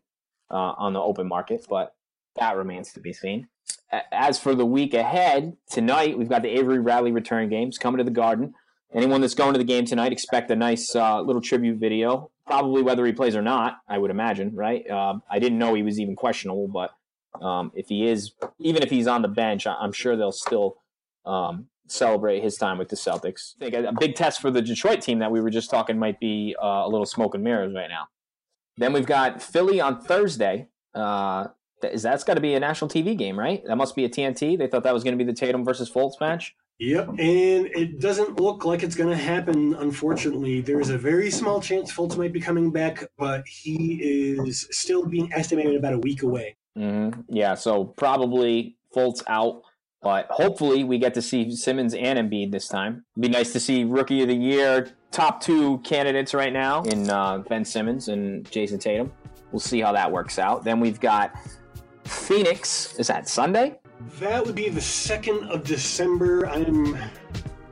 uh, 0.49 0.73
on 0.77 0.93
the 0.93 1.01
open 1.01 1.27
market, 1.27 1.65
but 1.69 1.95
that 2.35 2.55
remains 2.55 2.93
to 2.93 2.99
be 2.99 3.13
seen. 3.13 3.47
As 4.11 4.39
for 4.39 4.53
the 4.53 4.65
week 4.65 4.93
ahead, 4.93 5.57
tonight 5.69 6.17
we've 6.17 6.29
got 6.29 6.43
the 6.43 6.57
Avery 6.57 6.79
Bradley 6.79 7.11
return 7.11 7.49
games 7.49 7.77
coming 7.77 7.97
to 7.97 8.03
the 8.03 8.11
Garden. 8.11 8.53
Anyone 8.93 9.21
that's 9.21 9.33
going 9.33 9.53
to 9.53 9.57
the 9.57 9.65
game 9.65 9.85
tonight, 9.85 10.11
expect 10.11 10.49
a 10.51 10.55
nice 10.55 10.95
uh, 10.95 11.21
little 11.21 11.41
tribute 11.41 11.79
video. 11.79 12.31
Probably 12.45 12.81
whether 12.81 13.05
he 13.05 13.13
plays 13.13 13.35
or 13.35 13.41
not, 13.41 13.77
I 13.87 13.97
would 13.97 14.11
imagine, 14.11 14.55
right? 14.55 14.89
Uh, 14.89 15.15
I 15.29 15.39
didn't 15.39 15.59
know 15.59 15.73
he 15.75 15.83
was 15.83 15.99
even 15.99 16.15
questionable, 16.15 16.67
but 16.67 16.91
um, 17.45 17.71
if 17.75 17.87
he 17.87 18.07
is, 18.07 18.31
even 18.59 18.81
if 18.81 18.89
he's 18.89 19.07
on 19.07 19.21
the 19.21 19.27
bench, 19.27 19.67
I'm 19.67 19.91
sure 19.91 20.15
they'll 20.15 20.31
still 20.31 20.77
um, 21.25 21.67
celebrate 21.87 22.41
his 22.41 22.55
time 22.55 22.77
with 22.77 22.89
the 22.89 22.95
Celtics. 22.95 23.55
I 23.61 23.69
think 23.69 23.87
a, 23.87 23.93
big 23.99 24.15
test 24.15 24.41
for 24.41 24.49
the 24.49 24.61
Detroit 24.61 25.01
team 25.01 25.19
that 25.19 25.31
we 25.31 25.41
were 25.41 25.49
just 25.49 25.69
talking 25.69 25.99
might 25.99 26.19
be 26.19 26.55
uh, 26.61 26.83
a 26.85 26.89
little 26.89 27.05
smoke 27.05 27.35
and 27.35 27.43
mirrors 27.43 27.73
right 27.73 27.89
now. 27.89 28.07
Then 28.77 28.93
we've 28.93 29.05
got 29.05 29.41
Philly 29.41 29.79
on 29.79 30.01
Thursday. 30.01 30.67
Uh, 30.95 31.47
is 31.83 32.01
that's 32.01 32.23
got 32.23 32.33
to 32.33 32.41
be 32.41 32.55
a 32.55 32.59
national 32.59 32.89
TV 32.89 33.17
game, 33.17 33.39
right? 33.39 33.63
That 33.65 33.77
must 33.77 33.95
be 33.95 34.03
a 34.05 34.09
TNT. 34.09 34.57
They 34.57 34.67
thought 34.67 34.83
that 34.83 34.93
was 34.93 35.03
going 35.03 35.17
to 35.17 35.23
be 35.23 35.29
the 35.29 35.37
Tatum 35.37 35.63
versus 35.63 35.89
Fultz 35.89 36.19
match. 36.19 36.55
Yep, 36.79 37.09
and 37.09 37.19
it 37.19 37.99
doesn't 37.99 38.39
look 38.39 38.63
like 38.63 38.83
it's 38.83 38.95
going 38.95 39.09
to 39.09 39.21
happen. 39.21 39.73
Unfortunately, 39.75 40.61
there 40.61 40.79
is 40.79 40.89
a 40.89 40.97
very 40.97 41.29
small 41.29 41.59
chance 41.59 41.91
Fultz 41.91 42.15
might 42.15 42.31
be 42.31 42.39
coming 42.39 42.71
back, 42.71 43.05
but 43.17 43.45
he 43.45 43.99
is 44.01 44.65
still 44.71 45.05
being 45.05 45.31
estimated 45.33 45.75
about 45.75 45.93
a 45.93 45.97
week 45.99 46.23
away. 46.23 46.55
Mm-hmm. 46.77 47.21
Yeah, 47.27 47.55
so 47.55 47.83
probably 47.83 48.77
Fultz 48.95 49.21
out, 49.27 49.63
but 50.01 50.27
hopefully 50.29 50.85
we 50.85 50.99
get 50.99 51.13
to 51.15 51.21
see 51.21 51.53
Simmons 51.53 51.93
and 51.93 52.17
Embiid 52.17 52.51
this 52.51 52.69
time. 52.69 53.03
It'd 53.17 53.29
be 53.29 53.37
nice 53.37 53.51
to 53.51 53.59
see 53.59 53.83
Rookie 53.83 54.21
of 54.21 54.29
the 54.29 54.35
Year 54.35 54.89
top 55.11 55.41
two 55.41 55.79
candidates 55.79 56.33
right 56.33 56.53
now 56.53 56.83
in 56.83 57.09
uh, 57.09 57.39
Ben 57.39 57.65
Simmons 57.65 58.07
and 58.07 58.49
Jayson 58.51 58.79
Tatum. 58.79 59.11
We'll 59.51 59.59
see 59.59 59.81
how 59.81 59.91
that 59.91 60.09
works 60.09 60.39
out. 60.39 60.63
Then 60.63 60.79
we've 60.79 60.99
got 60.99 61.35
Phoenix. 62.05 62.97
Is 62.99 63.07
that 63.07 63.27
Sunday? 63.27 63.79
That 64.19 64.45
would 64.45 64.55
be 64.55 64.69
the 64.69 64.79
2nd 64.79 65.49
of 65.49 65.63
December. 65.63 66.47
I'm. 66.47 66.97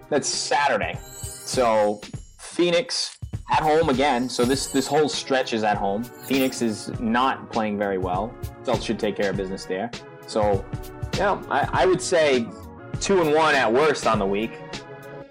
That's 0.10 0.28
Saturday. 0.28 0.98
So 1.12 2.02
Phoenix 2.38 3.18
at 3.52 3.62
home 3.62 3.90
again. 3.90 4.30
So 4.30 4.46
this 4.46 4.68
this 4.68 4.88
whole 4.88 5.10
stretch 5.10 5.54
is 5.54 5.64
at 5.64 5.78
home. 5.78 6.04
Phoenix 6.04 6.62
is 6.62 6.90
not 7.00 7.52
playing 7.52 7.78
very 7.78 7.98
well. 7.98 8.34
Celtics 8.64 8.84
should 8.84 9.00
take 9.00 9.16
care 9.16 9.30
of 9.30 9.38
business 9.38 9.66
there. 9.66 9.90
So 10.28 10.66
yeah, 11.18 11.42
I, 11.50 11.84
I 11.84 11.86
would 11.86 12.02
say 12.02 12.46
two 13.00 13.22
and 13.22 13.34
one 13.34 13.56
at 13.56 13.72
worst 13.72 14.08
on 14.08 14.20
the 14.20 14.26
week. 14.26 14.52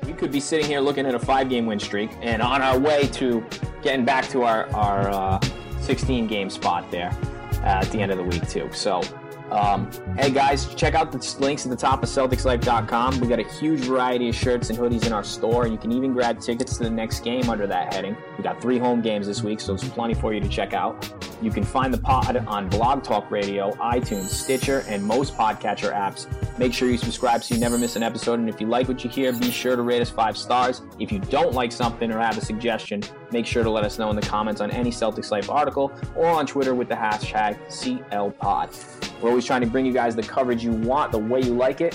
We 0.05 0.13
could 0.13 0.31
be 0.31 0.41
sitting 0.41 0.67
here 0.67 0.81
looking 0.81 1.05
at 1.05 1.15
a 1.15 1.19
five 1.19 1.49
game 1.49 1.67
win 1.67 1.81
streak 1.81 2.11
and 2.23 2.41
on 2.41 2.63
our 2.63 2.79
way 2.79 3.07
to 3.09 3.45
getting 3.83 4.05
back 4.05 4.29
to 4.29 4.45
our 4.45 4.69
our 4.75 5.11
uh, 5.11 5.41
16 5.81 6.27
game 6.27 6.49
spot 6.49 6.91
there 6.91 7.17
uh, 7.63 7.83
at 7.83 7.91
the 7.91 8.01
end 8.01 8.13
of 8.13 8.19
the 8.19 8.25
week 8.25 8.49
too. 8.49 8.71
So 8.73 9.03
um, 9.51 9.91
hey 10.19 10.31
guys, 10.31 10.75
check 10.75 10.95
out 10.95 11.13
the 11.13 11.37
links 11.39 11.65
at 11.65 11.71
the 11.71 11.77
top 11.77 12.03
of 12.03 12.09
CelticsLife.com. 12.09 13.21
We 13.21 13.29
got 13.29 13.39
a 13.39 13.49
huge 13.59 13.81
variety 13.81 14.29
of 14.29 14.35
shirts 14.35 14.71
and 14.71 14.79
hoodies 14.79 15.07
in 15.07 15.13
our 15.13 15.23
store. 15.23 15.67
You 15.67 15.77
can 15.77 15.93
even 15.93 16.13
grab 16.13 16.41
tickets 16.41 16.79
to 16.79 16.85
the 16.85 16.91
next 16.91 17.21
game 17.21 17.49
under 17.49 17.67
that 17.67 17.95
heading. 17.95 18.17
We 18.37 18.43
got 18.43 18.61
three 18.61 18.79
home 18.79 19.03
games 19.03 19.27
this 19.27 19.43
week, 19.43 19.61
so 19.61 19.75
there's 19.75 19.89
plenty 19.91 20.15
for 20.15 20.35
you 20.35 20.41
to 20.41 20.49
check 20.49 20.73
out. 20.73 21.09
You 21.43 21.51
can 21.51 21.65
find 21.65 21.93
the 21.93 21.99
pod 21.99 22.37
on 22.37 22.69
Blog 22.69 23.05
Talk 23.05 23.31
Radio, 23.31 23.71
iTunes, 23.73 24.31
Stitcher, 24.31 24.85
and 24.89 25.05
most 25.05 25.37
podcatcher 25.37 25.93
apps. 25.93 26.27
Make 26.59 26.73
sure 26.73 26.89
you 26.89 26.97
subscribe 26.97 27.45
so 27.45 27.55
you 27.55 27.61
never 27.61 27.77
miss 27.79 27.95
an 27.95 28.03
episode. 28.03 28.41
And 28.41 28.49
if 28.49 28.61
you 28.61 28.67
like 28.67 28.89
what 28.89 29.05
you 29.05 29.11
hear, 29.11 29.33
be 29.33 29.51
sure 29.51 29.77
to 29.77 29.83
rate 29.83 30.01
us 30.01 30.11
five 30.11 30.37
stars. 30.37 30.83
If 30.99 31.13
you 31.13 31.19
don't 31.19 31.53
like 31.53 31.73
something 31.73 32.11
or 32.11 32.19
have 32.19 32.39
a 32.39 32.41
suggestion, 32.41 33.03
make 33.31 33.47
sure 33.47 33.63
to 33.63 33.71
let 33.71 33.85
us 33.85 33.99
know 33.99 34.11
in 34.11 34.17
the 34.17 34.23
comments 34.23 34.61
on 34.61 34.71
any 34.71 34.91
Celtics 34.91 35.31
Life 35.31 35.51
article 35.51 35.93
or 36.15 36.27
on 36.27 36.47
Twitter 36.47 36.75
with 36.75 36.89
the 36.89 36.95
hashtag 36.95 37.59
CLPod. 37.69 39.06
We're 39.21 39.31
always 39.31 39.45
trying 39.45 39.63
to 39.63 39.67
bring 39.67 39.87
you 39.87 39.93
guys 39.93 40.15
the 40.15 40.23
coverage 40.23 40.63
you 40.63 40.73
want, 40.73 41.13
the 41.13 41.19
way 41.19 41.41
you 41.41 41.55
like 41.55 41.81
it. 41.81 41.95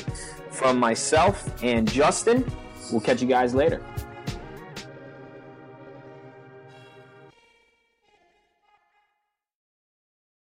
From 0.49 0.79
myself 0.79 1.63
and 1.63 1.89
Justin, 1.91 2.45
we'll 2.91 3.01
catch 3.01 3.21
you 3.21 3.27
guys 3.27 3.55
later. 3.55 3.81